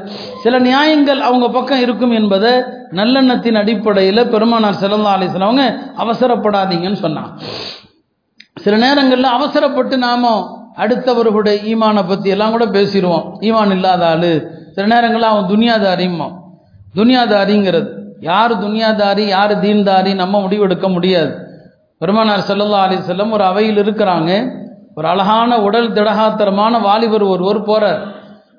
[0.43, 2.51] சில நியாயங்கள் அவங்க பக்கம் இருக்கும் என்பதை
[2.99, 5.65] நல்லெண்ணத்தின் அடிப்படையில் பெருமானார் ஸல்லல்லாஹு அலைஹி அவங்க
[6.03, 7.31] அவசரப்படாதீங்கன்னு சொன்னான்
[8.63, 10.31] சில நேரங்களில் அவசரப்பட்டு நாம
[10.77, 13.25] அடுத்தவர்களுடைய ஈமானை பற்றி எல்லாம் கூட பேசிடுவோம்.
[13.39, 14.31] ஈமான் இல்லாத ஆளு.
[14.75, 16.27] சில நேரங்களில் அவன் துனியாதாரிம்மா
[16.97, 17.89] துனியாதாரிங்கிறது.
[18.19, 21.31] யார் துனியாதாரி யார் தீன்தாரி நம்ம முடிவெடுக்க முடியாது.
[21.97, 24.31] பெருமானார் செல்லல்லா அலி செல்லம் ஒரு அவையில் இருக்கிறாங்க.
[24.95, 28.01] ஒரு அழகான உடல் திடகாத்திரமான வாலிபர் ஒருவர் போகிறார்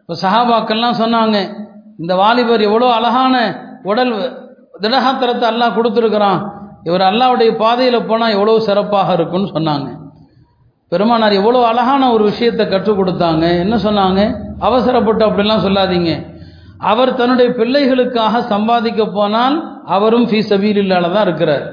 [0.06, 1.36] இப்போ சஹாபாக்கள்லாம் சொன்னாங்க
[2.00, 3.36] இந்த வாலிபர் எவ்வளோ அழகான
[3.90, 4.12] உடல்
[4.82, 6.40] திடகாத்திரத்தை அல்லாஹ் கொடுத்துருக்குறான்
[6.88, 9.88] இவர் அல்லாவுடைய பாதையில் போனால் எவ்வளோ சிறப்பாக இருக்கும்னு சொன்னாங்க.
[10.92, 13.44] பெருமானார் எவ்வளோ அழகான ஒரு விஷயத்தை கற்றுக் கொடுத்தாங்க.
[13.64, 14.20] என்ன சொன்னாங்க?
[14.68, 16.12] அவசரப்பட்டு அப்படிலாம் சொல்லாதீங்க.
[16.92, 19.58] அவர் தன்னுடைய பிள்ளைகளுக்காக சம்பாதிக்க போனால்
[19.96, 21.66] அவரும் ஃபீ சபீலில்லால தான் இருக்கிறார்.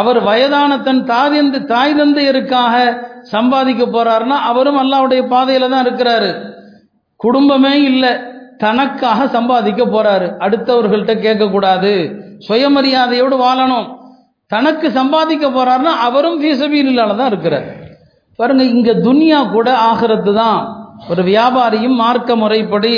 [0.00, 2.76] அவர் வயதான தன் தாயந்து தாய் தந்தையருக்காக
[3.34, 6.32] சம்பாதிக்க போறாருன்னா அவரும் அல்லாவுடைய பாதையில தான் இருக்கிறாரு.
[7.24, 8.12] குடும்பமே இல்லை.
[8.62, 10.26] தனக்காக சம்பாதிக்க போறாரு.
[10.44, 11.92] அடுத்தவர்கள்ட்ட கேட்கக்கூடாது.
[12.48, 13.88] சுயமரியாதையோடு வாழணும்.
[14.46, 17.66] தனக்கு சம்பாதிக்க போறாருன்னா அவரும் ஃபீசபீலால தான் இருக்கிறார்.
[18.38, 20.60] பாருங்க இங்க துனியா கூட ஆகிறது தான்.
[21.10, 22.94] ஒரு வியாபாரியும் மார்க்க முறைப்படி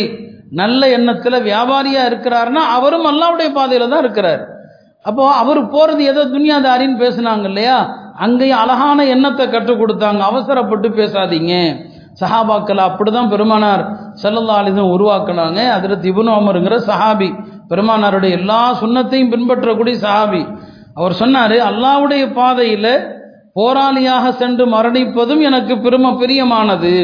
[0.61, 4.43] நல்ல எண்ணத்துல வியாபாரியா இருக்கிறாருன்னா அவரும் அல்லாவுடைய பாதையில தான் இருக்கிறார்.
[5.09, 7.79] அப்போ அவர் போறது ஏதோ துனியாதாரின்னு பேசுனாங்க இல்லையா?
[8.17, 10.21] அங்கேயும் அழகான எண்ணத்தை கற்றுக் கொடுத்தாங்க.
[10.31, 11.55] அவசரப்பட்டு பேசாதீங்க.
[12.20, 13.83] சஹாபாக்கள் அப்படிதான் பெருமானார்
[14.22, 15.61] செல்லல்லா அலிதம் உருவாக்குனாங்க.
[15.77, 17.31] அதில் இப்னு அமருங்கிற சஹாபி
[17.70, 20.42] பெருமானாருடைய எல்லா சுன்னத்தையும் பின்பற்றக்கூடிய சஹாபி.
[20.98, 22.92] அவர் சொன்னார் அல்லாஹ்வுடைய பாதையில்
[23.59, 26.94] போராளியாக சென்று மரணிப்பதும் எனக்கு பெரும பிரியமானது.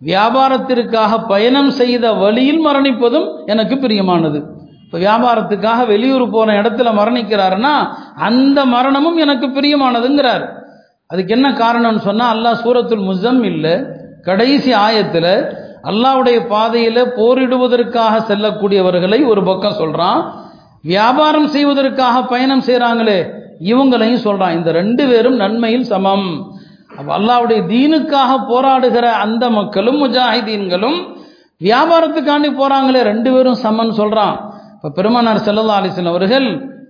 [0.00, 4.38] வியாபாரத்திற்காக பயணம் செய்த வழியில் மரணிப்பதும் எனக்கு பிரியமானது.
[4.84, 7.74] இப்போ வியாபாரத்துக்காக வெளியூர் போன இடத்துல மரணிக்கிறாருன்னா
[8.28, 10.44] அந்த மரணமும் எனக்கு பிரியமானதுங்கிறார்.
[11.10, 13.68] அதுக்கு என்ன காரணம்னு சொன்னால் அல்லாஹ் சூரத்துல் முஸம்மில்ல
[14.26, 15.32] கடைசி ஆயத்தில்
[15.84, 20.20] அல்லாவுடைய பாதையில் போரிடுவதற்காக செல்லக்கூடியவர்களை ஒரு பக்கம் சொல்கிறான்
[20.84, 23.18] வியாபாரம் செய்வதற்காக பயணம் செய்கிறாங்களே
[23.64, 26.26] இவங்களையும் சொல்கிறான் இந்த ரெண்டு பேரும் நன்மையில் சமம்.
[27.14, 30.98] அல்லாவுடைய தீனுக்காக போராடுகிற அந்த மக்களும் முஜாஹிதீன்களும்
[31.60, 34.36] வியாபாரத்துக்காண்டி போகிறாங்களே ரெண்டு பேரும் சமன் சொல்கிறான்
[34.74, 36.48] இப்போ பெருமானார் செல்லதா அலிசன் அவர்கள்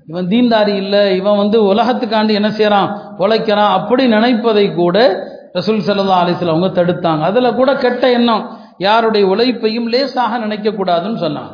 [0.08, 4.96] இவன் தீன்தாரி இல்லை இவன் வந்து உலகத்துக்காண்டி என்ன செய்கிறான் உழைக்கிறான் அப்படி நினைப்பதை கூட
[5.58, 7.20] ரசூல் சல்லா அலிஸ்ல அவங்க தடுத்தாங்க.
[7.20, 8.58] அதில் கூட கெட்ட எண்ணம்.
[8.78, 11.52] யாருடைய உழைப்பையும் லேசாக நினைக்கக்கூடாதுன்னு சொன்னாங்க.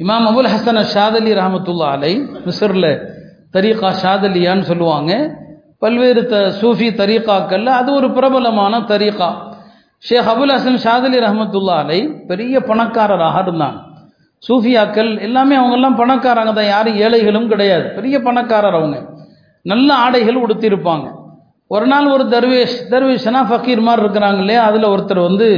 [0.00, 3.16] இமாம் அபுல் ஹசன் ஷாதலி ரஹமத்துல்லா அலை மிஸ்ரில்
[3.54, 5.36] தரீகா ஷாதலியான்னு சொல்லுவாங்க.
[5.78, 9.30] பல்வேறு த சூஃபி தரீகாக்கள்ல அது ஒரு பிரபலமான தரீகா.
[9.98, 13.78] ஷேக் அபுல் ஹசன் ஷாதலி ரஹமத்துல்லா அலை பெரிய பணக்காரராக இருந்தாங்க.
[14.48, 16.64] சூஃபியாக்கள் எல்லாமே அவங்கெல்லாம் பணக்காரங்க தான்.
[16.64, 17.90] யாரும் ஏழைகளும் கிடையாது.
[17.94, 18.98] பெரிய பணக்காரர் அவங்க.
[19.62, 21.17] நல்ல ஆடைகள் உடுத்திருப்பாங்க
[21.68, 24.62] ஒரு நாள் ஒரு தர்வேஷ் தர்வேஷ்னா ஃபக்கீர் மாதிரி இருக்கிறாங்க இல்லையா?
[24.68, 25.48] அதில் ஒருத்தர் வந்து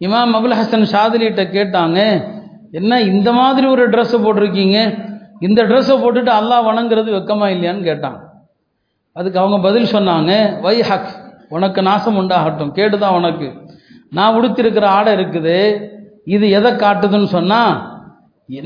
[0.00, 1.98] இமாம் அபுல் ஹசன் ஷாதிலிட்ட கேட்டாங்க
[2.70, 4.78] என்ன இந்த மாதிரி ஒரு ட்ரெஸ்ஸை போட்டிருக்கீங்க?
[5.40, 8.18] இந்த ட்ரெஸ்ஸை போட்டுட்டு அல்லாஹ் வணங்குறது வெக்கமா இல்லையான்னு கேட்டான்.
[9.12, 11.10] அதுக்கு அவங்க பதில் சொன்னாங்க வை ஹக்
[11.48, 13.48] உனக்கு நாசம் உண்டாகட்டும் கேடுதான் உனக்கு.
[14.10, 15.56] நான் உடுத்திருக்கிற ஆடை இருக்குது
[16.24, 17.74] இது எதை காட்டுதுன்னு சொன்னால்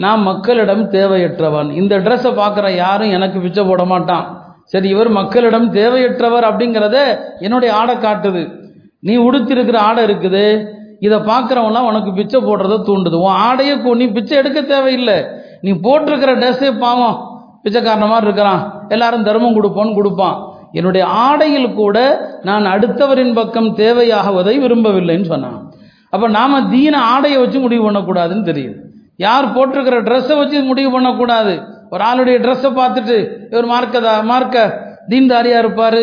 [0.04, 1.70] நான் மக்களிடம் தேவையற்றவன்.
[1.80, 4.26] இந்த ட்ரெஸ்ஸை பார்க்குற யாரும் எனக்கு பிச்சை போட மாட்டான்.
[4.66, 8.52] சரி இவர் மக்களிடம் தேவையற்றவர் அப்படிங்கிறத என்னுடைய ஆடை காட்டுது.
[9.00, 10.66] நீ உடுத்திருக்கிற ஆடை இருக்குது.
[11.00, 13.14] இதை பார்க்குறவன்லாம் உனக்கு பிச்சை போடுறத தூண்டுது.
[13.14, 15.24] உன் ஆடையை கொ- நீ பிச்சை எடுக்க தேவையில்லை.
[15.60, 17.42] நீ போட்டிருக்கிற ட்ரெஸ்ஸே பாவம்.
[17.64, 18.84] பிச்சைக்காரன மாதிரி இருக்கிறான்.
[18.88, 20.42] எல்லாரும் தர்மம் கொடுப்போன்னு கொடுப்பான்.
[20.72, 25.72] என்னுடைய ஆடையில் கூட நான் அடுத்தவரின் பக்கம் தேவையாகுவதை விரும்பவில்லைன்னு சொன்னான்.
[26.10, 28.74] அப்போ நாம் தீன ஆடையை வச்சு முடிவு பண்ணக்கூடாதுன்னு தெரியுது.
[29.16, 31.62] யார் போட்டிருக்கிற ட்ரெஸ்ஸை வச்சு முடிவு பண்ணக்கூடாது?
[31.90, 33.16] ஒரு ஆளுடைய ட்ரெஸ்ஸை பார்த்துட்டு
[33.50, 34.64] இவர் மார்க்கதா மார்க்க
[35.10, 36.02] தீன்தாரியாக இருப்பார்.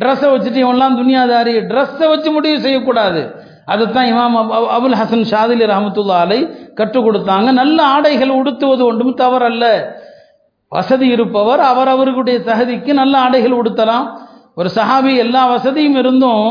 [0.00, 3.20] ட்ரெஸ்ஸை வச்சுட்டு இவன்லாம் துனியாதாரி ட்ரெஸ்ஸை வச்சு முடிவு செய்யக்கூடாது.
[3.64, 4.36] அதைத்தான் இமாம்
[4.76, 6.40] அபுல் ஹசன் ஷாதிலி ரஹமத்துல்லா அலை
[6.74, 7.52] கற்றுக் கொடுத்தாங்க.
[7.52, 9.64] நல்ல ஆடைகள் உடுத்துவது ஒன்றும் தவறல்ல.
[10.68, 14.06] வசதி இருப்பவர் அவர் அவர்களுடைய தகுதிக்கு நல்ல ஆடைகள் உடுத்தலாம்.
[14.54, 16.46] ஒரு சஹாபி எல்லா வசதியும் இருந்தும்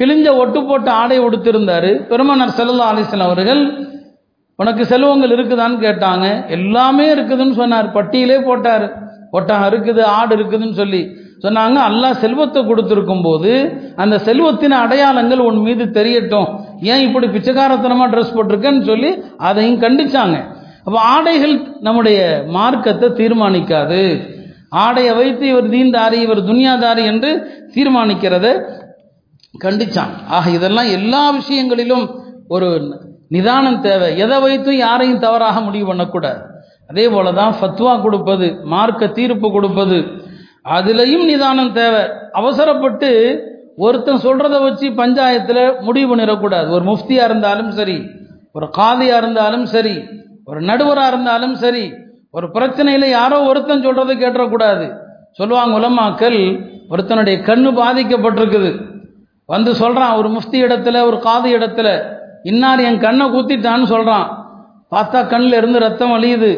[0.00, 1.90] கிழிஞ்ச ஒட்டு போட்ட ஆடை உடுத்திருந்தாரு.
[2.10, 3.62] பெருமனார் செல்லா அலிஸ்லாம் அவர்கள்
[4.60, 6.26] உனக்கு செல்வங்கள் இருக்குதான்னு கேட்டாங்க.
[6.56, 7.88] எல்லாமே இருக்குதுன்னு சொன்னார்.
[7.96, 8.86] பட்டியலே போட்டார்.
[9.38, 11.02] ஒட்டகம் இருக்குது ஆடு இருக்குதுன்னு சொல்லி.
[11.44, 13.52] சொன்னாங்க அல்லாஹ் செல்வத்தை கொடுத்துருக்கும் போது
[14.02, 16.48] அந்த செல்வத்தின் அடையாளங்கள் உன் மீது தெரியட்டும்.
[16.92, 19.10] ஏன் இப்படி பிச்சைக்காரத்தனமாக ட்ரெஸ் போட்டிருக்கேன்னு சொல்லி
[19.48, 20.36] அதையும் கண்டிச்சாங்க.
[20.86, 21.54] அப்போ ஆடைகள்
[21.86, 22.20] நம்முடைய
[22.56, 24.00] மார்க்கத்தை தீர்மானிக்காது.
[24.84, 27.30] ஆடையை வைத்து இவர் தீன்தாரி இவர் துனியாதாரி என்று
[27.74, 28.46] தீர்மானிக்கிறத
[29.54, 32.06] கண்டிச்சான் ஆக இதெல்லாம் எல்லா விஷயங்களிலும்
[32.54, 32.68] ஒரு
[33.30, 34.08] நிதானம் தேவை.
[34.24, 36.42] எதை வைத்தும் யாரையும் தவறாக முடிவு பண்ணக்கூடாது
[36.90, 39.98] அதே போல தான் ஃபத்வா கொடுப்பது மார்க்க தீர்ப்பு கொடுப்பது.
[40.76, 42.02] அதுலயும் நிதானம் தேவை.
[42.32, 43.10] அவசரப்பட்டு
[43.76, 46.68] ஒருத்தன் சொல்றதை வச்சு பஞ்சாயத்துல முடிவு பண்ணிடக்கூடாது.
[46.76, 47.96] ஒரு முஃப்தியா இருந்தாலும் சரி
[48.52, 49.94] ஒரு காதியா இருந்தாலும் சரி
[50.44, 51.84] ஒரு நடுவரா இருந்தாலும் சரி
[52.30, 54.86] ஒரு பிரச்சனையில யாரோ ஒருத்தன் சொல்றதை கேட்டக்கூடாது
[55.38, 56.38] சொல்லுவாங்க உலமாக்கள்
[56.92, 58.70] ஒருத்தனுடைய கண்ணு பாதிக்கப்பட்டிருக்குது.
[59.48, 61.88] வந்து சொல்றான் ஒரு முஃப்தி இடத்துல ஒரு காது இடத்துல
[62.50, 64.26] இன்னார் என் கண்ணை குத்திட்டான்னு சொல்றான்.
[64.94, 66.50] பார்த்தா கண்ணில் இருந்து ரத்தம் வழியுது.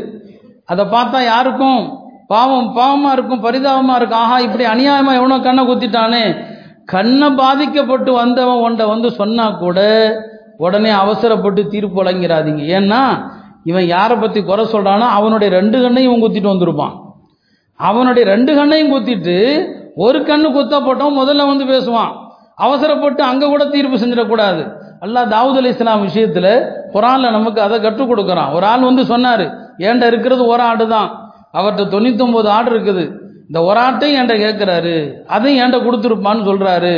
[0.64, 2.04] அதை பார்த்தா யாருக்கும்?
[2.28, 4.18] பாவம் பாவமா இருக்கும் பரிதாபமா இருக்கும்.
[4.18, 6.36] ஆஹா இப்படி அநியாயமா எவனோ கண்ணை குத்திட்டானே.
[6.84, 9.78] கண்ணை பாதிக்கப்பட்டு வந்தவன் ஒன்றை வந்து சொன்னா கூட
[10.58, 13.00] உடனே அவசரப்பட்டு தீர்ப்பு வழங்கிறாதீங்க ஏன்னா
[13.64, 16.94] இவன் யாரை பத்தி குறை சொல்றானோ அவனுடைய ரெண்டு கண்ணையும் இவன் குத்திட்டு வந்திருப்பான்.
[17.74, 19.36] அவனுடைய ரெண்டு கண்ணையும் குத்திட்டு
[19.94, 22.12] ஒரு கண்ணு குத்தப்பட்டவன் முதல்ல வந்து பேசுவான்.
[22.56, 24.62] அவசரப்பட்டு அங்க கூட தீர்ப்பு செஞ்சிடக்கூடாது.
[25.04, 26.52] அல்லாஹ் தாவூத் அலி இஸ்லாம் விஷயத்தில்
[26.94, 28.50] குரான்ல நமக்கு அதை கற்றுக் கொடுக்குறான்.
[28.56, 29.44] ஒரு ஆள் வந்து சொன்னார்
[29.78, 31.08] ஏன்ட இருக்கிறது ஒரு ஆடு தான்
[31.58, 33.04] அவர்கிட்ட தொண்ணூத்தொம்பது ஆடு இருக்குது.
[33.48, 34.94] இந்த ஒரு ஆட்டையும் என்கிட்ட கேட்குறாரு
[35.26, 36.94] அதையும் ஏண்ட கொடுத்துருப்பான்னு சொல்கிறாரு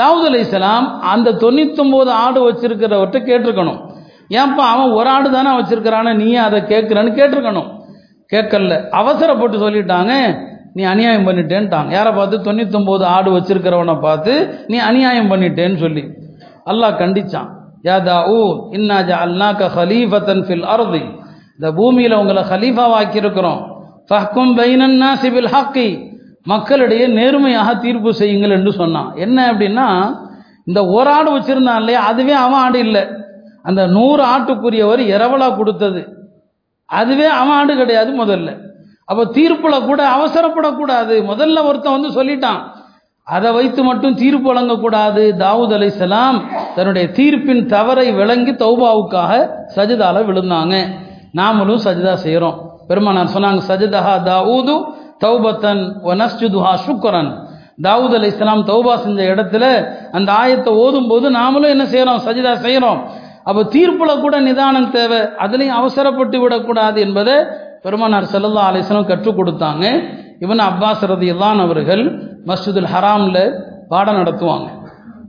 [0.00, 3.80] தாவூத் அலி இஸ்லாம் அந்த தொண்ணூத்தொம்பது ஆடு வச்சிருக்கிறவர்கிட்ட கேட்டிருக்கணும்.
[4.40, 7.70] ஏன்பா அவன் ஒரு ஆடு தானே வச்சிருக்கிறானே நீ அதை கேட்குறேன்னு கேட்டிருக்கணும்.
[8.32, 8.76] கேட்கல.
[8.90, 10.12] அவசரப்பட்டு சொல்லிட்டாங்க
[10.74, 12.36] நீ அநியாயம் பண்ணிட்டேன்ட்டாங்க யாரை பார்த்து?
[12.46, 14.32] தொண்ணூத்தொம்பது ஆடு வச்சிருக்கிறவனை பார்த்து
[14.66, 16.02] நீ அநியாயம் பண்ணிட்டேன்னு சொல்லி.
[16.66, 17.48] அல்லாஹ் கண்டிச்சான்.
[17.82, 21.02] யா தாவூ இன்னா ஜஅல்னாக ஹலீஃபத்தன் ஃபில் அருதி.
[21.58, 23.60] இந்த பூமியில் உங்களை ஹலீஃபா இருக்கிறோம்
[24.10, 25.88] ஃபஹ்கும் பைனன்னா சிபில் ஹக்கி.
[26.44, 29.10] மக்களிடையே நேர்மையாக தீர்ப்பு செய்யுங்கள் என்று சொன்னான்.
[29.16, 29.88] என்ன அப்படின்னா
[30.64, 32.00] இந்த ஒரு ஆடு வச்சுருந்தான் இல்லையா?
[32.00, 33.02] அதுவே அவன் ஆடு இல்லை.
[33.62, 36.02] அந்த நூறு ஆட்டுக்குரியவர் இரவலா கொடுத்தது.
[36.84, 38.50] அதுவே அவன் ஆடு கிடையாது முதல்ல.
[39.04, 41.14] அப்போ தீர்ப்பில் கூட அவசரப்படக்கூடாது.
[41.30, 42.60] முதல்ல ஒருத்தன் வந்து சொல்லிட்டான்.
[43.26, 45.22] அதை வைத்து மட்டும் தீர்ப்பு வழங்கக்கூடாது.
[45.42, 46.38] தாவூத் அலைஹிஸ்ஸலாம்
[46.76, 49.32] தன்னுடைய தீர்ப்பின் தவறை விளங்கி தௌபாவுக்காக
[49.76, 50.74] சஜிதால விழுந்தாங்க.
[51.40, 52.56] நாமளும் சஜிதா செய்கிறோம்
[52.88, 54.74] பெருமானார் சொன்னாங்க சஜிதஹா தாவூது
[55.24, 57.32] தௌபத்தன் வனஸ்ஜுதுஹா சுக்கரன்
[57.86, 59.64] தாவூத் இஸ்லாம் தௌபா செஞ்ச இடத்துல
[60.18, 63.00] அந்த ஆயத்தை ஓதும் போது நாமளும் என்ன செய்கிறோம் சஜிதா செய்கிறோம்
[63.48, 65.20] அப்போ தீர்ப்புல கூட நிதானம் தேவை.
[65.44, 67.36] அதுலேயும் அவசரப்பட்டு விடக்கூடாது என்பதை
[67.84, 69.84] பெருமானார் ஸல்லல்லாஹு அலைஹி கற்றுக் கொடுத்தாங்க.
[70.44, 72.04] இவன் அப்பாஸ் ரதியல்லான் அவர்கள்
[72.48, 73.44] மஸ்ஜிதுல் ஹராமில்
[73.90, 74.68] பாடம் நடத்துவாங்க.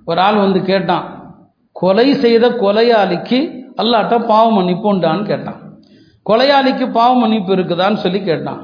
[0.10, 1.06] ஒரு ஆள் வந்து கேட்டான்
[1.76, 3.40] கொலை செய்த கொலையாளிக்கு
[3.82, 5.60] அல்லாட்ட பாவ மன்னிப்பு உண்டான்னு கேட்டான்.
[6.30, 8.62] கொலையாளிக்கு பாவ மன்னிப்பு இருக்குதான்னு சொல்லி கேட்டான்.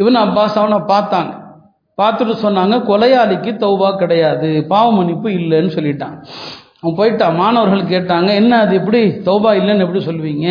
[0.00, 1.32] இவன் அப்பாஸ் அவனை பார்த்தாங்க
[1.98, 6.16] பார்த்துட்டு சொன்னாங்க கொலையாளிக்கு தௌபா கிடையாது பாவ மன்னிப்பு இல்லைன்னு சொல்லிட்டான்.
[6.80, 7.36] அவன் போயிட்டான்.
[7.42, 10.46] மாணவர்கள் கேட்டாங்க என்ன அது எப்படி தௌபா இல்லைன்னு எப்படி சொல்லுவீங்க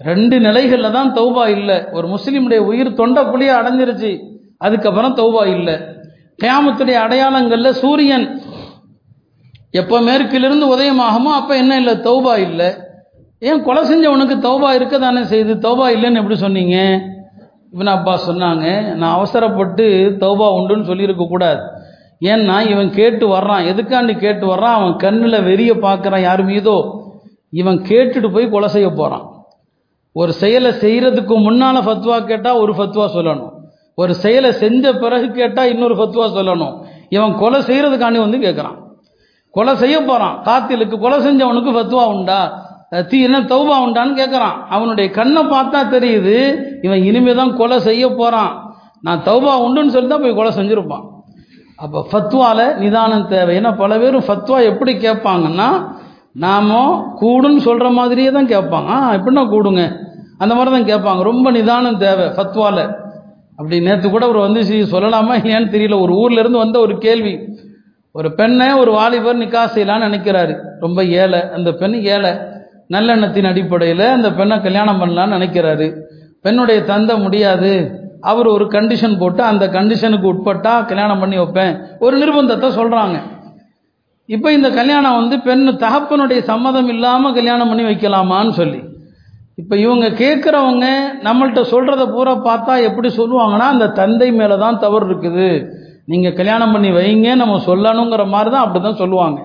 [0.00, 1.88] ரெண்டு நிலைகளில் தான் தௌபா இல்லை.
[1.92, 4.10] ஒரு முஸ்லீமுடைய உயிர் தொண்டைக்குழியே அடைஞ்சிருச்சு.
[4.58, 5.76] அதுக்கப்புறம் தௌபா இல்லை.
[6.42, 8.26] கேமத்துடைய அடையாளங்களில் சூரியன்
[9.70, 11.94] எப்போ மேற்கிலிருந்து உதயமாகுமோ அப்போ என்ன இல்லை?
[11.94, 12.68] தௌபா இல்லை.
[13.38, 15.54] ஏன் கொலை செஞ்சவனுக்கு தௌபா இருக்க தானே செய்து?
[15.54, 16.76] தௌபா இல்லைன்னு எப்படி சொன்னீங்க?
[17.72, 19.86] இவன் அப்பா சொன்னாங்க நான் அவசரப்பட்டு
[20.20, 21.60] தௌபா உண்டுன்னு சொல்லியிருக்க கூடாது.
[22.20, 23.64] ஏன்னா இவன் கேட்டு வர்றான்.
[23.72, 24.76] எதுக்காண்டி கேட்டு வர்றான்?
[24.78, 26.76] அவன் கண்ணில் வெறிய பார்க்குறான் யார் மீதோ.
[27.50, 29.35] இவன் கேட்டுட்டு போய் கொலை செய்ய போகிறான்
[30.20, 33.52] ஒரு செயலை செய்கிறதுக்கு முன்னால் ஃபத்வா கேட்டால் ஒரு ஃபத்வா சொல்லணும்.
[34.02, 36.74] ஒரு செயலை செஞ்ச பிறகு கேட்டால் இன்னொரு ஃபத்வா சொல்லணும்.
[37.16, 38.78] இவன் கொலை செய்கிறதுக்காண்டி வந்து கேட்குறான்
[39.56, 42.40] கொலை செய்ய போகிறான் காத்திலுக்கு கொலை செஞ்சவனுக்கு ஃபத்வா உண்டா?
[43.10, 46.34] தீ என்ன தௌபா உண்டான்னு கேட்குறான் அவனுடைய கண்ணை பார்த்தா தெரியுது
[46.86, 48.52] இவன் இனிமே தான் கொலை செய்ய போகிறான்
[49.06, 51.04] நான் தௌபா உண்டுன்னு சொல்லி தான் போய் கொலை செஞ்சுருப்பான்.
[51.82, 53.54] அப்போ ஃபத்வாவில் நிதானம் தேவை.
[53.60, 55.68] ஏன்னா பல பேரும் ஃபத்வா எப்படி கேட்பாங்கன்னா
[56.38, 58.88] நாம கூடுன்னு சொல்கிற மாதிரியே தான் கேட்பாங்க.
[58.88, 59.92] ஆ எப்படின்னா கூடுங்க.
[60.38, 61.22] அந்த மாதிரி தான் கேட்பாங்க.
[61.22, 62.94] ரொம்ப நிதானம் தேவை ஃபத்வால.
[63.50, 66.00] அப்படி நேற்று கூட அவர் வந்து சி- சொல்லலாமா இல்லையான்னு தெரியல.
[66.00, 67.38] ஒரு ஊர்ல இருந்து வந்த ஒரு கேள்வி.
[68.12, 70.58] ஒரு பெண்ணை ஒரு வாலிபர் நிக்கா செய்யலான்னு நினைக்கிறாரு.
[70.80, 71.50] ரொம்ப ஏழை.
[71.50, 72.30] அந்த பெண் ஏழை.
[72.88, 76.00] நல்லெண்ணத்தின் அடிப்படையில் அந்த பெண்ணை கல்யாணம் பண்ணலான்னு நினைக்கிறாரு.
[76.42, 77.90] பெண்ணுடைய தந்தை முடியாது.
[78.20, 81.76] அவர் ஒரு கண்டிஷன் போட்டு அந்த கண்டிஷனுக்கு உட்பட்டா கல்யாணம் பண்ணி வைப்பேன்.
[81.98, 83.20] ஒரு நிர்பந்தத்தை சொல்றாங்க.
[84.34, 88.80] இப்போ இந்த கல்யாணம் வந்து பெண் தகப்பனுடைய சம்மதம் இல்லாமல் கல்யாணம் பண்ணி வைக்கலாமான்னு சொல்லி.
[89.60, 90.86] இப்போ இவங்க கேட்குறவங்க
[91.26, 95.50] நம்மள்கிட்ட சொல்கிறத பூரா பார்த்தா எப்படி சொல்லுவாங்கன்னா அந்த தந்தை மேலே தான் தவறு இருக்குது.
[96.12, 99.38] நீங்கள் கல்யாணம் பண்ணி வைங்க நம்ம சொல்லணுங்கிற மாதிரி தான் அப்படி தான் சொல்லுவாங்க.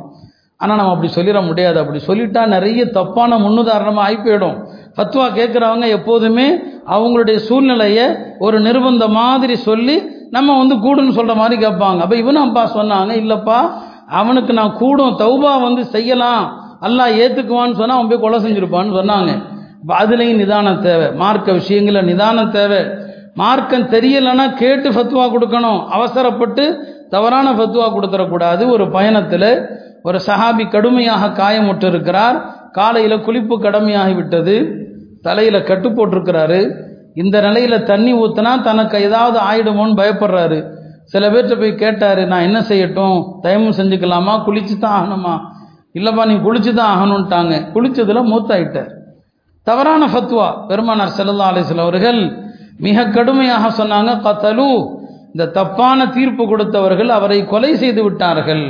[0.62, 1.78] ஆனால் நம்ம அப்படி சொல்லிட முடியாது.
[1.84, 4.58] அப்படி சொல்லிட்டா நிறைய தப்பான முன்னுதாரணமாக ஆகி போயிடும்.
[4.96, 6.48] ஃபத்வா கேட்குறவங்க எப்போதுமே
[6.96, 8.08] அவங்களுடைய சூழ்நிலையை
[8.46, 9.96] ஒரு நிர்பந்த மாதிரி சொல்லி
[10.36, 12.00] நம்ம வந்து கூடுன்னு சொல்கிற மாதிரி கேட்பாங்க.
[12.04, 13.60] அப்போ இவனும் அப்பா சொன்னாங்க இல்லைப்பா
[14.20, 16.46] அவனுக்கு நான் கூடும் தௌபா வந்து செய்யலாம்
[16.88, 19.32] அல்லாஹ் ஏற்றுக்குவான்னு சொன்னால் அவன் போய் கொலை செஞ்சுருப்பான்னு சொன்னாங்க.
[19.82, 21.08] இப்போ அதுலேயும் நிதானம் தேவை.
[21.22, 22.82] மார்க்க விஷயங்களில் நிதானம் தேவை.
[23.42, 25.80] மார்க்கம் தெரியலைன்னா கேட்டு ஃபத்வா கொடுக்கணும்.
[25.98, 26.64] அவசரப்பட்டு
[27.14, 29.50] தவறான ஃபத்வா கொடுத்துடக்கூடாது ஒரு பயணத்தில்
[30.08, 32.38] ஒரு சஹாபி கடுமையாக காயமுற்றிருக்கிறார்.
[32.78, 34.56] காலையில் குளிப்பு கடமையாகி விட்டது.
[35.28, 36.62] தலையில் கட்டு போட்டிருக்கிறாரு.
[37.22, 40.60] இந்த நிலையில் தண்ணி ஊற்றினா தனக்கு ஏதாவது ஆயிடுமோன்னு பயப்படுறாரு.
[41.14, 43.18] சில பேர்கிட்ட போய் கேட்டார் நான் என்ன செய்யட்டும்?
[43.44, 44.34] தயமம் செஞ்சுக்கலாமா?
[44.48, 45.34] குளிச்சு தான் ஆகணுமா?
[45.98, 47.54] இல்லைப்பா நீ குளிச்சு தான் ஆகணும்ட்டாங்க.
[47.74, 48.92] குளிச்சதில் மூத்தாயிட்டார்.
[49.64, 52.22] தவறான ஃபத்வா பெருமானார் செல்லல்லா அலிஸ்ல அவர்கள்
[52.86, 54.70] மிக கடுமையாக சொன்னாங்க கத்தலு
[55.34, 58.64] இந்த தப்பான தீர்ப்பு கொடுத்தவர்கள் அவரை கொலை செய்து விட்டார்கள்.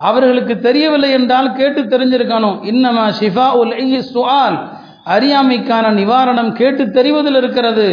[0.00, 2.58] அவர்களுக்கு தெரியவில்லை என்றால் கேட்டு தெரிஞ்சிருக்கணும்.
[2.70, 3.74] இன்னமா ஷிஃபா உல்
[4.12, 4.58] சுஆல்
[5.14, 7.88] அறியாமைக்கான நிவாரணம் கேட்டு தெரிவதில் இருக்கிறது.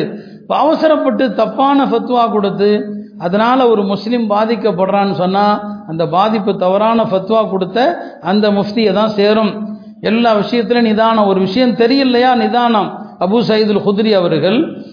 [0.48, 2.70] அவசரப்பட்டு தப்பான ஃபத்வா கொடுத்து
[3.20, 9.78] அதனால ஒரு முஸ்லீம் பாதிக்கப்படுறான்னு சொன்னா அந்த பாதிப்பு தவறான ஃபத்வா கொடுத்த அந்த முஃப்தியை தான் சேரும்.
[10.02, 11.28] எல்லா விஷயத்திலும் நிதானம்.
[11.28, 12.36] ஒரு விஷயம் தெரியலையா?
[12.36, 13.16] நிதானம்.
[13.20, 14.86] அபு சயீதுல் ஹுத்ரி அவர்கள்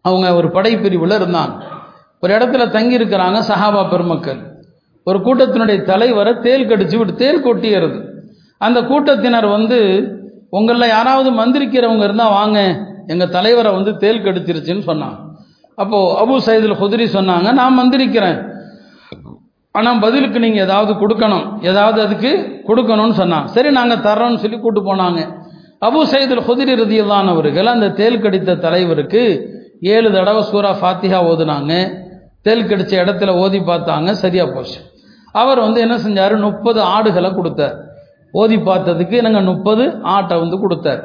[0.00, 1.60] அவங்க ஒரு படைப்பிரிவில் இருந்தாங்க.
[2.20, 4.38] ஒரு இடத்துல தங்கி இருக்கிறாங்க சஹாபா பெருமக்கள்.
[5.04, 8.04] ஒரு கூட்டத்தினுடைய தலைவரை தேல் கடிச்சு விட்டு தேல் கொட்டியறது.
[8.58, 10.08] அந்த கூட்டத்தினர் வந்து
[10.50, 12.86] உங்களில் யாராவது மந்திரிக்கிறவங்க இருந்தால் வாங்க.
[13.06, 15.30] எங்கள் தலைவரை வந்து தேல் கடிச்சிருச்சுன்னு சொன்னாங்க.
[15.80, 18.38] அப்போது அபு சயதுல் குதிரி சொன்னாங்க நான் மந்திரிக்கிறேன்
[19.74, 21.46] ஆனால் பதிலுக்கு நீங்கள் ஏதாவது கொடுக்கணும்.
[21.70, 22.30] ஏதாவது அதுக்கு
[22.68, 25.20] கொடுக்கணும்னு சொன்னான் சரி நாங்கள் தர்றோம்னு சொல்லி கூட்டு போனாங்க.
[25.86, 29.22] அபு சயதுல் குதிரி ரதியதானவர்கள் அந்த தேல் கடித்த தலைவருக்கு
[29.94, 31.72] ஏழு தடவை சூரா ஃபாத்திஹா ஓதுனாங்க.
[32.46, 34.78] தேல் கடித்த இடத்துல ஓதி பார்த்தாங்க சரியாக போச்சு.
[35.40, 36.34] அவர் வந்து என்ன செஞ்சார்?
[36.48, 37.76] முப்பது ஆடுகளை கொடுத்தார்.
[38.40, 41.02] ஓதி பார்த்ததுக்கு நாங்கள் முப்பது ஆட்டை வந்து கொடுத்தார்.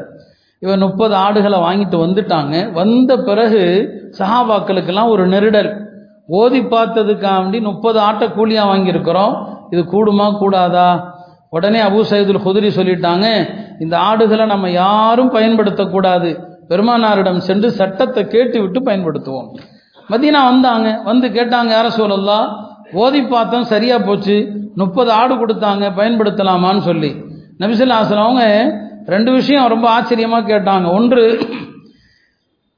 [0.60, 2.72] இவன் முப்பது ஆடுகளை வாங்கிட்டு வந்துட்டாங்க.
[2.72, 3.62] வந்த பிறகு
[4.20, 5.86] சஹாபாக்களுக்கெல்லாம் ஒரு நெருடல்.
[6.28, 9.34] ஓதி பார்த்ததுக்காண்டி முப்பது ஆட்டை கூலியாக வாங்கியிருக்கிறோம்.
[9.70, 11.16] இது கூடுமா கூடாதா?
[11.50, 13.26] உடனே அபு சயதுல் குதிரி சொல்லிட்டாங்க
[13.80, 16.40] இந்த ஆடுகளை நம்ம யாரும் பயன்படுத்தக்கூடாது.
[16.68, 19.48] பெருமானாரிடம் சென்று சட்டத்தை கேட்டு விட்டு பயன்படுத்துவோம்.
[20.10, 21.02] மதியனா வந்தாங்க.
[21.04, 22.48] வந்து கேட்டாங்க யார சொல்லலாம்
[22.94, 24.52] ஓதி பார்த்தோம் சரியா போச்சு.
[24.76, 27.16] முப்பது ஆடு கொடுத்தாங்க பயன்படுத்தலாமான்னு சொல்லி.
[27.60, 28.44] நபிசுல்லா அவங்க
[29.14, 30.88] ரெண்டு விஷயம் ரொம்ப ஆச்சரியமாக கேட்டாங்க.
[30.98, 31.24] ஒன்று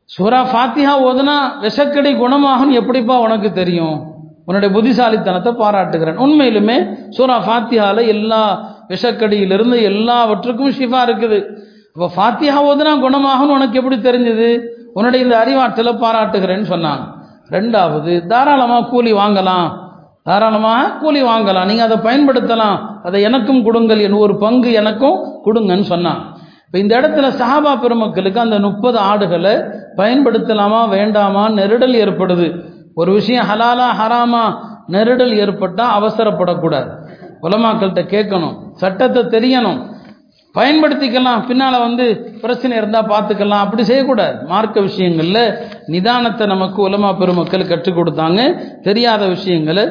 [0.09, 3.97] சூரா ஃபாத்திஹா ஓதுனா விஷக்கடை குணமாகும் எப்படிப்பா உனக்கு தெரியும்?
[4.45, 6.19] உன்னுடைய புத்திசாலித்தனத்தை பாராட்டுகிறேன்.
[6.25, 6.77] உண்மையிலுமே
[7.17, 8.41] சூரா ஃபாத்தியாவில் எல்லா
[8.91, 11.39] விஷக்கடியிலிருந்து எல்லாவற்றுக்கும் ஷிஃபா இருக்குது.
[11.93, 14.49] இப்போ ஃபாத்தியா ஓதுனா குணமாகும்னு உனக்கு எப்படி தெரிஞ்சது?
[14.93, 17.03] உன்னுடைய இந்த அறிவாற்றலை பாராட்டுகிறேன்னு சொன்னாங்க.
[17.55, 19.67] ரெண்டாவது தாராளமாக கூலி வாங்கலாம்.
[20.23, 21.65] தாராளமாக கூலி வாங்கலாம்.
[21.65, 22.77] நீங்கள் அதை பயன்படுத்தலாம்.
[23.03, 23.99] அதை எனக்கும் கொடுங்கள்.
[23.99, 26.21] என் ஒரு பங்கு எனக்கும் கொடுங்கன்னு சொன்னான்
[26.65, 29.53] இப்போ இந்த இடத்துல சஹாபா பெருமக்களுக்கு அந்த முப்பது ஆடுகளை
[29.97, 32.47] பயன்படுத்தலாமா வேண்டாமா நெருடல் ஏற்படுது.
[32.93, 34.43] ஒரு விஷயம் ஹலாலா ஹராமா
[34.87, 36.89] நெருடல் ஏற்பட்டால் அவசரப்படக்கூடாது.
[37.41, 38.55] உலமாக்கள்கிட்ட கேட்கணும்.
[38.73, 39.79] சட்டத்தை தெரியணும்.
[40.57, 41.45] பயன்படுத்திக்கலாம்.
[41.45, 42.05] பின்னால் வந்து
[42.41, 43.63] பிரச்சனை இருந்தால் பார்த்துக்கலாம்.
[43.65, 44.37] அப்படி செய்யக்கூடாது.
[44.45, 45.57] மார்க்க விஷயங்களில்
[45.87, 48.39] நிதானத்தை நமக்கு உலமா பெருமக்கள் கற்றுக் கொடுத்தாங்க.
[48.81, 49.87] தெரியாத விஷயங்களை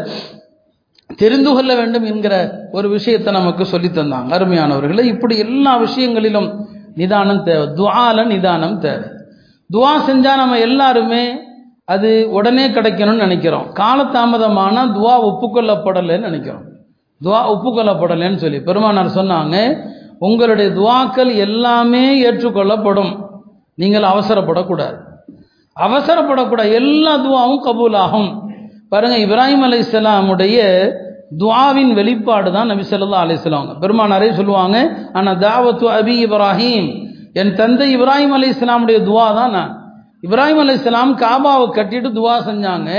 [1.16, 2.34] தெரிந்து கொள்ள வேண்டும் என்கிற
[2.72, 4.30] ஒரு விஷயத்தை நமக்கு சொல்லி தந்தாங்க.
[4.38, 7.66] அருமையானவர்களை இப்படி எல்லா விஷயங்களிலும் நிதானம் தேவை.
[7.68, 9.08] துவால நிதானம் தேவை.
[9.70, 11.22] துவா செஞ்சால் நம்ம எல்லாருமே
[11.84, 13.66] அது உடனே கிடைக்கணும்னு நினைக்கிறோம்.
[13.74, 16.64] காலதாமதமான துவா ஒப்புக்கொள்ளப்படலைன்னு நினைக்கிறோம்.
[17.24, 19.56] துவா ஒப்புக்கொள்ளப்படலைன்னு சொல்லி பெருமானார் சொன்னாங்க
[20.18, 23.12] உங்களுடைய துவாக்கள் எல்லாமே ஏற்றுக்கொள்ளப்படும்.
[23.74, 24.96] நீங்கள் அவசரப்படக்கூடாது.
[25.76, 26.70] அவசரப்படக்கூடாது.
[26.72, 28.30] எல்லா துவாவும் கபூலாகும்.
[28.92, 30.58] பாருங்க இப்ராஹிம் அலி இஸ்லாமுடைய
[31.40, 34.76] துவாவின் வெளிப்பாடு தான் நபி சொல்லா அலிஸ்லாம் பெருமானாரே சொல்லுவாங்க
[35.12, 36.88] ஆனால் தாவத்து அபி இப்ராஹிம்.
[37.40, 39.72] என் தந்தை இப்ராஹிம் அலி இஸ்லாமுடைய துவா தான் நான்.
[40.26, 42.90] இப்ராஹிம் அலி இஸ்லாம் காபாவை கட்டிட்டு துவா செஞ்சாங்க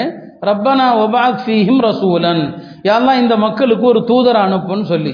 [0.49, 2.43] ரப்பனா ஒபாக் ஃபீஹிம் ரசூலன்.
[2.83, 5.13] யாரெல்லாம் இந்த மக்களுக்கு ஒரு தூதர் அனுப்புன்னு சொல்லி.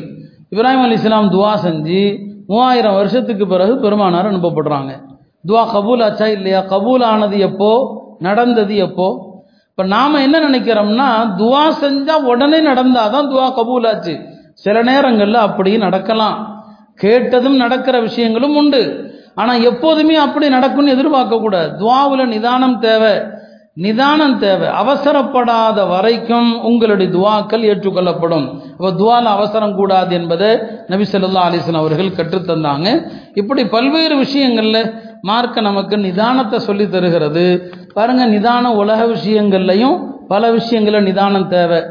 [0.51, 1.99] இப்ராஹிம் அலி இஸ்லாம் துவா செஞ்சு
[2.47, 4.91] மூவாயிரம் வருஷத்துக்கு பிறகு பெருமானார் அனுப்பப்படுறாங்க.
[5.47, 6.59] துவா கபூல் ஆச்சா இல்லையா?
[6.69, 7.71] கபூல் ஆனது எப்போ?
[8.19, 9.07] நடந்தது எப்போ?
[9.69, 14.13] இப்போ நாம் என்ன நினைக்கிறோம்னா துவா செஞ்சால் உடனே நடந்தால் தான் துவா கபூல் ஆச்சு
[14.53, 16.37] சில நேரங்களில் அப்படியும் நடக்கலாம்.
[16.95, 18.83] கேட்டதும் நடக்கிற விஷயங்களும் உண்டு.
[19.35, 21.69] ஆனால் எப்போதுமே அப்படி நடக்கும்னு எதிர்பார்க்கக்கூடாது.
[21.79, 23.15] துவாவில் நிதானம் தேவை.
[23.77, 24.67] நிதானம் தேவை.
[24.67, 28.61] அவசரப்படாத வரைக்கும் உங்களுடைய துவாக்கள் ஏற்றுக்கொள்ளப்படும்.
[28.71, 30.57] அப்போ துவால அவசரம் கூடாது என்பதை
[30.87, 33.11] நபி சொல்லா அலிஸ்லாம் அவர்கள் கற்றுத்தந்தாங்க.
[33.33, 37.73] இப்படி பல்வேறு விஷயங்களில் மார்க்க நமக்கு நிதானத்தை சொல்லி தருகிறது.
[37.93, 41.81] பாருங்க நிதான உலக விஷயங்கள்லையும் பல விஷயங்களில் நிதானம் தேவை.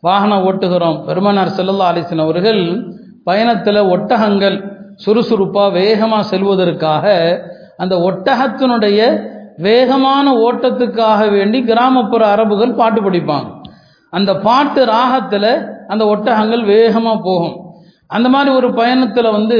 [0.00, 1.04] வாகனம் ஓட்டுகிறோம்.
[1.04, 2.92] பெருமனார் செல்லல்லா அலிஸ்லாம் அவர்கள்
[3.24, 4.56] பயணத்தில் ஒட்டகங்கள்
[4.96, 7.04] சுறுசுறுப்பாக வேகமாக செல்வதற்காக
[7.76, 9.28] அந்த ஒட்டகத்தினுடைய
[9.60, 13.48] வேகமான ஓட்டத்துக்காக வேண்டி கிராமப்புற அரபுகள் பாட்டு படிப்பாங்க.
[14.10, 15.52] அந்த பாட்டு ராகத்தில்
[15.88, 17.56] அந்த ஒட்டகங்கள் வேகமாக போகும்.
[18.06, 19.58] அந்த மாதிரி ஒரு பயணத்தில் வந்து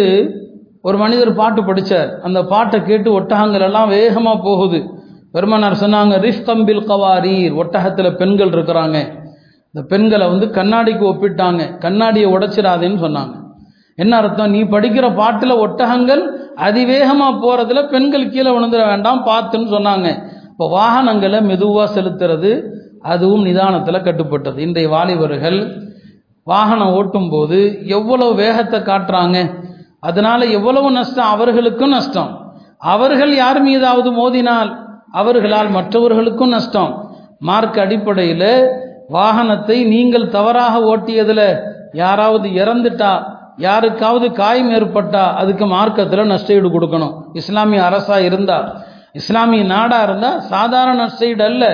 [0.82, 4.80] ஒரு மனிதர் பாட்டு படித்தார் அந்த பாட்டை கேட்டு ஒட்டகங்கள் எல்லாம் வேகமாக போகுது.
[5.32, 7.52] பெருமனார் சொன்னாங்க ரிஃப்கம்பில் கவாரீர்.
[7.62, 8.98] ஒட்டகத்தில் பெண்கள் இருக்கிறாங்க.
[9.74, 11.78] இந்த பெண்களை வந்து கண்ணாடிக்கு ஒப்பிட்டாங்க.
[11.78, 13.34] கண்ணாடியை உடைச்சிடாதேன்னு சொன்னாங்க.
[14.02, 14.52] என்ன அர்த்தம்?
[14.54, 16.22] நீ படிக்கிற பாட்டில் ஒட்டகங்கள்
[16.66, 20.08] அதிவேகமாக போகிறதுல பெண்கள் கீழே விழுந்துட வேண்டாம் பார்த்துன்னு சொன்னாங்க.
[20.50, 22.50] இப்போ வாகனங்களை மெதுவாக செலுத்துறது
[23.12, 24.58] அதுவும் நிதானத்தில் கட்டுப்பட்டது.
[24.66, 25.58] இன்றைய வாலிபர்கள்
[26.46, 27.58] வாகனம் ஓட்டும் போது
[27.96, 29.38] எவ்வளவு வேகத்தை காட்டுறாங்க?
[30.08, 31.32] அதனால எவ்வளவு நஷ்டம்?
[31.34, 32.30] அவர்களுக்கும் நஷ்டம்.
[32.92, 34.70] அவர்கள் யார் மீதாவது மோதினால்
[35.20, 36.92] அவர்களால் மற்றவர்களுக்கும் நஷ்டம்.
[37.48, 38.50] மார்க் அடிப்படையில்
[39.16, 41.46] வாகனத்தை நீங்கள் தவறாக ஓட்டியதில்
[42.02, 43.12] யாராவது இறந்துட்டா
[43.66, 47.14] யாருக்காவது காயம் ஏற்பட்டா அதுக்கு மார்க்கத்தில் நஷ்டஈடு கொடுக்கணும்.
[47.40, 48.58] இஸ்லாமிய அரசா இருந்தா
[49.20, 51.64] இஸ்லாமிய நாடா இருந்தா சாதாரண நஷ்டஈடு அல்ல.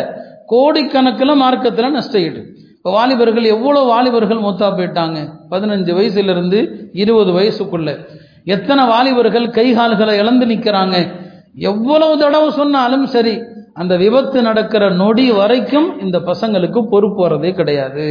[0.52, 2.40] கோடிக்கணக்கில் மார்க்கத்தில் நஷ்டஈடு.
[2.76, 5.18] இப்போ வாலிபர்கள் எவ்வளோ வாலிபர்கள் மூத்தா போயிட்டாங்க?
[5.52, 6.58] பதினஞ்சு வயசுலேருந்து
[7.02, 7.90] இருபது வயசுக்குள்ள.
[8.54, 10.96] எத்தனை வாலிபர்கள் கை கால்களை இழந்து நிற்கிறாங்க
[11.70, 13.34] எவ்வளவு தடவை சொன்னாலும் சரி
[13.80, 18.06] அந்த விபத்து நடக்கிற நொடி வரைக்கும் இந்த பசங்களுக்கு பொறுப்பு வரதே கிடையாது.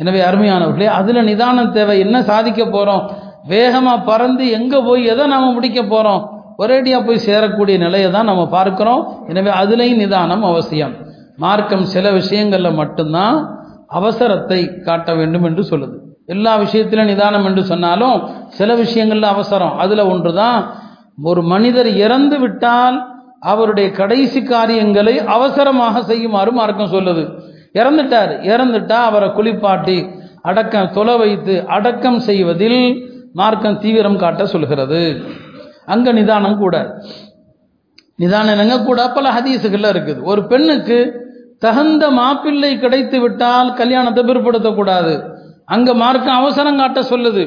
[0.00, 1.96] எனவே அருமையானவர்களே அதில் நிதானம் தேவை.
[2.04, 3.04] என்ன சாதிக்க போகிறோம்
[3.52, 6.22] வேகமாக பறந்து எங்கே போய் எதை நாம் முடிக்க போகிறோம்
[6.62, 9.02] ஒரேடியாக போய் சேரக்கூடிய நிலையை தான் நம்ம பார்க்குறோம்.
[9.30, 10.94] எனவே அதுலேயும் நிதானம் அவசியம்.
[11.44, 13.36] மார்க்கம் சில விஷயங்களில் மட்டும்தான்
[13.98, 15.94] அவசரத்தை காட்ட வேண்டும் என்று சொல்லுது.
[16.34, 18.16] எல்லா விஷயத்திலும் நிதானம் என்று சொன்னாலும்
[18.58, 19.74] சில விஷயங்களில் அவசரம்.
[19.84, 20.58] அதில் ஒன்று தான்
[21.30, 22.98] ஒரு மனிதர் இறந்து விட்டால்
[23.52, 27.24] அவருடைய கடைசி காரியங்களை அவசரமாக செய்யுமாறு மார்க்கம் சொல்லுது.
[27.72, 28.32] இறந்துட்டார்.
[28.52, 30.08] இறந்துட்டா அவரை குளிப்பாட்டி
[30.42, 35.20] அடக்கம் தொலை வைத்து அடக்கம் செய்வதில் மார்க்கம் தீவிரம் காட்ட சொல்கிறது.
[35.86, 37.00] அங்க நிதானம் கூட.
[38.16, 39.08] நிதானம் என்னங்க கூட?
[39.08, 40.22] பல ஹதீஸுகள்ல இருக்குது.
[40.22, 41.28] ஒரு பெண்ணுக்கு
[41.58, 45.14] தகுந்த மாப்பிள்ளை கிடைத்து விட்டால் கல்யாணத்தை பிற்படுத்தக்கூடாது.
[45.66, 47.44] அங்க மார்க்கம் அவசரம் காட்ட சொல்லுது.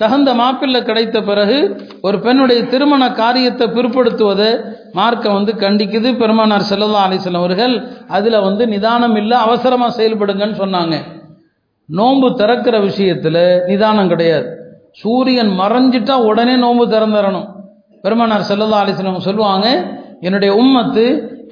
[0.00, 1.58] தகுந்த மாப்பிள்ளை கிடைத்த பிறகு
[2.06, 4.50] ஒரு பெண்ணுடைய திருமண காரியத்தை பிற்படுத்துவதை
[4.98, 6.08] மார்க்கம் வந்து கண்டிக்குது.
[6.22, 7.74] பெருமானார் செல்லல்லா அலிஸ்லாம் அவர்கள்
[8.16, 10.96] அதில் வந்து நிதானம் இல்லை அவசரமாக செயல்படுங்கன்னு சொன்னாங்க.
[11.88, 14.46] நோன்பு திறக்கிற விஷயத்தில் நிதானம் கிடையாது.
[15.02, 17.48] சூரியன் மறைஞ்சிட்டா உடனே நோன்பு திறந்துடணும்
[18.04, 19.68] பெருமானார் செல்லல்லா அலிஸ்லாம் சொல்லுவாங்க
[20.26, 21.04] என்னுடைய உம்மத்து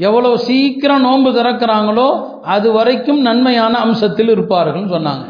[0.08, 2.08] எவ்வளோ சீக்கிரம் நோன்பு திறக்கிறாங்களோ
[2.54, 5.24] அது வரைக்கும் நன்மையான அம்சத்தில் இருப்பார்கள்னு சொன்னாங்க.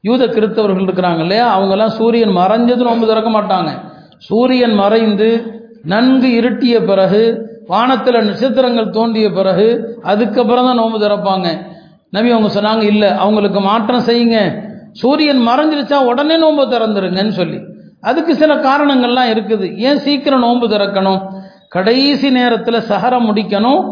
[0.00, 1.46] யூத கிறிஸ்தவர்கள் இருக்கிறாங்க இல்லையா?
[1.56, 3.70] அவங்கெல்லாம் சூரியன் மறைஞ்சது நோன்பு திறக்க மாட்டாங்க.
[4.18, 5.28] சூரியன் மறைந்து
[5.84, 11.48] நன்கு இருட்டிய பிறகு வானத்தில் நட்சத்திரங்கள் தோன்றிய பிறகு அதுக்கப்புறம் தான் நோன்பு திறப்பாங்க.
[12.10, 14.38] நபி அவங்க சொன்னாங்க இல்லை அவங்களுக்கு மாற்றம் செய்யுங்க.
[14.92, 17.58] சூரியன் மறைஞ்சிருச்சா உடனே நோன்பு திறந்துருங்கன்னு சொல்லி.
[18.00, 19.76] அதுக்கு சில காரணங்கள்லாம் இருக்குது.
[19.76, 21.20] ஏன் சீக்கிரம் நோன்பு திறக்கணும்?
[21.68, 23.82] கடைசி நேரத்தில் சஹரம் முடிக்கணும்.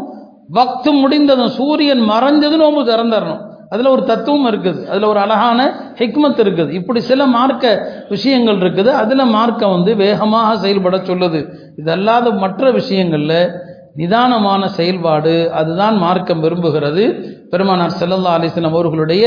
[0.53, 4.85] பக்து முடிந்ததும் சூரியன் மறைஞ்சது நோன்பு திறந்துடணும் அதில் ஒரு தத்துவம் இருக்குது.
[4.87, 5.59] அதில் ஒரு அழகான
[5.99, 6.69] ஹிக்மத் இருக்குது.
[6.69, 8.91] இப்படி சில மார்க்க விஷயங்கள் இருக்குது.
[9.01, 11.41] அதில் மார்க்கம் வந்து வேகமாக செயல்பட சொல்லுது.
[11.77, 13.51] இதல்லாத மற்ற விஷயங்களில்
[13.95, 17.03] நிதானமான செயல்பாடு அதுதான் மார்க்கம் விரும்புகிறது.
[17.49, 19.25] பெருமானார் செல்லல்லா அலிஸ்லாம் அவர்களுடைய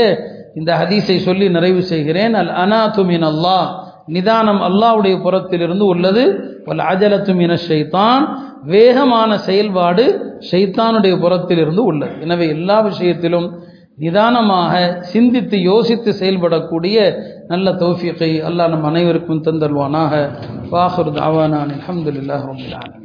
[0.55, 2.33] இந்த ஹதீஸை சொல்லி நிறைவு செய்கிறேன்.
[2.33, 3.67] அல் அனாதுமின் அல்லாஹ்
[4.07, 6.23] நிதானம் அல்லாவுடைய புறத்திலிருந்து உள்ளது.
[6.65, 8.23] வல் அஜலத்துமின ஷைத்தான்.
[8.63, 10.03] வேகமான செயல்பாடு
[10.51, 12.11] ஷைத்தானுடைய புறத்திலிருந்து உள்ளது.
[12.21, 13.47] எனவே எல்லா விஷயத்திலும்
[13.97, 14.73] நிதானமாக
[15.11, 16.97] சிந்தித்து யோசித்து செயல்படக்கூடிய
[17.47, 20.23] நல்ல தௌஃபியத்தை அல்லாஹ் நம் அனைவருக்கும் தந்தல்வானாக
[20.69, 23.02] வாஹர் தாவானான் அலமதுல்லாஹ் ரபுல்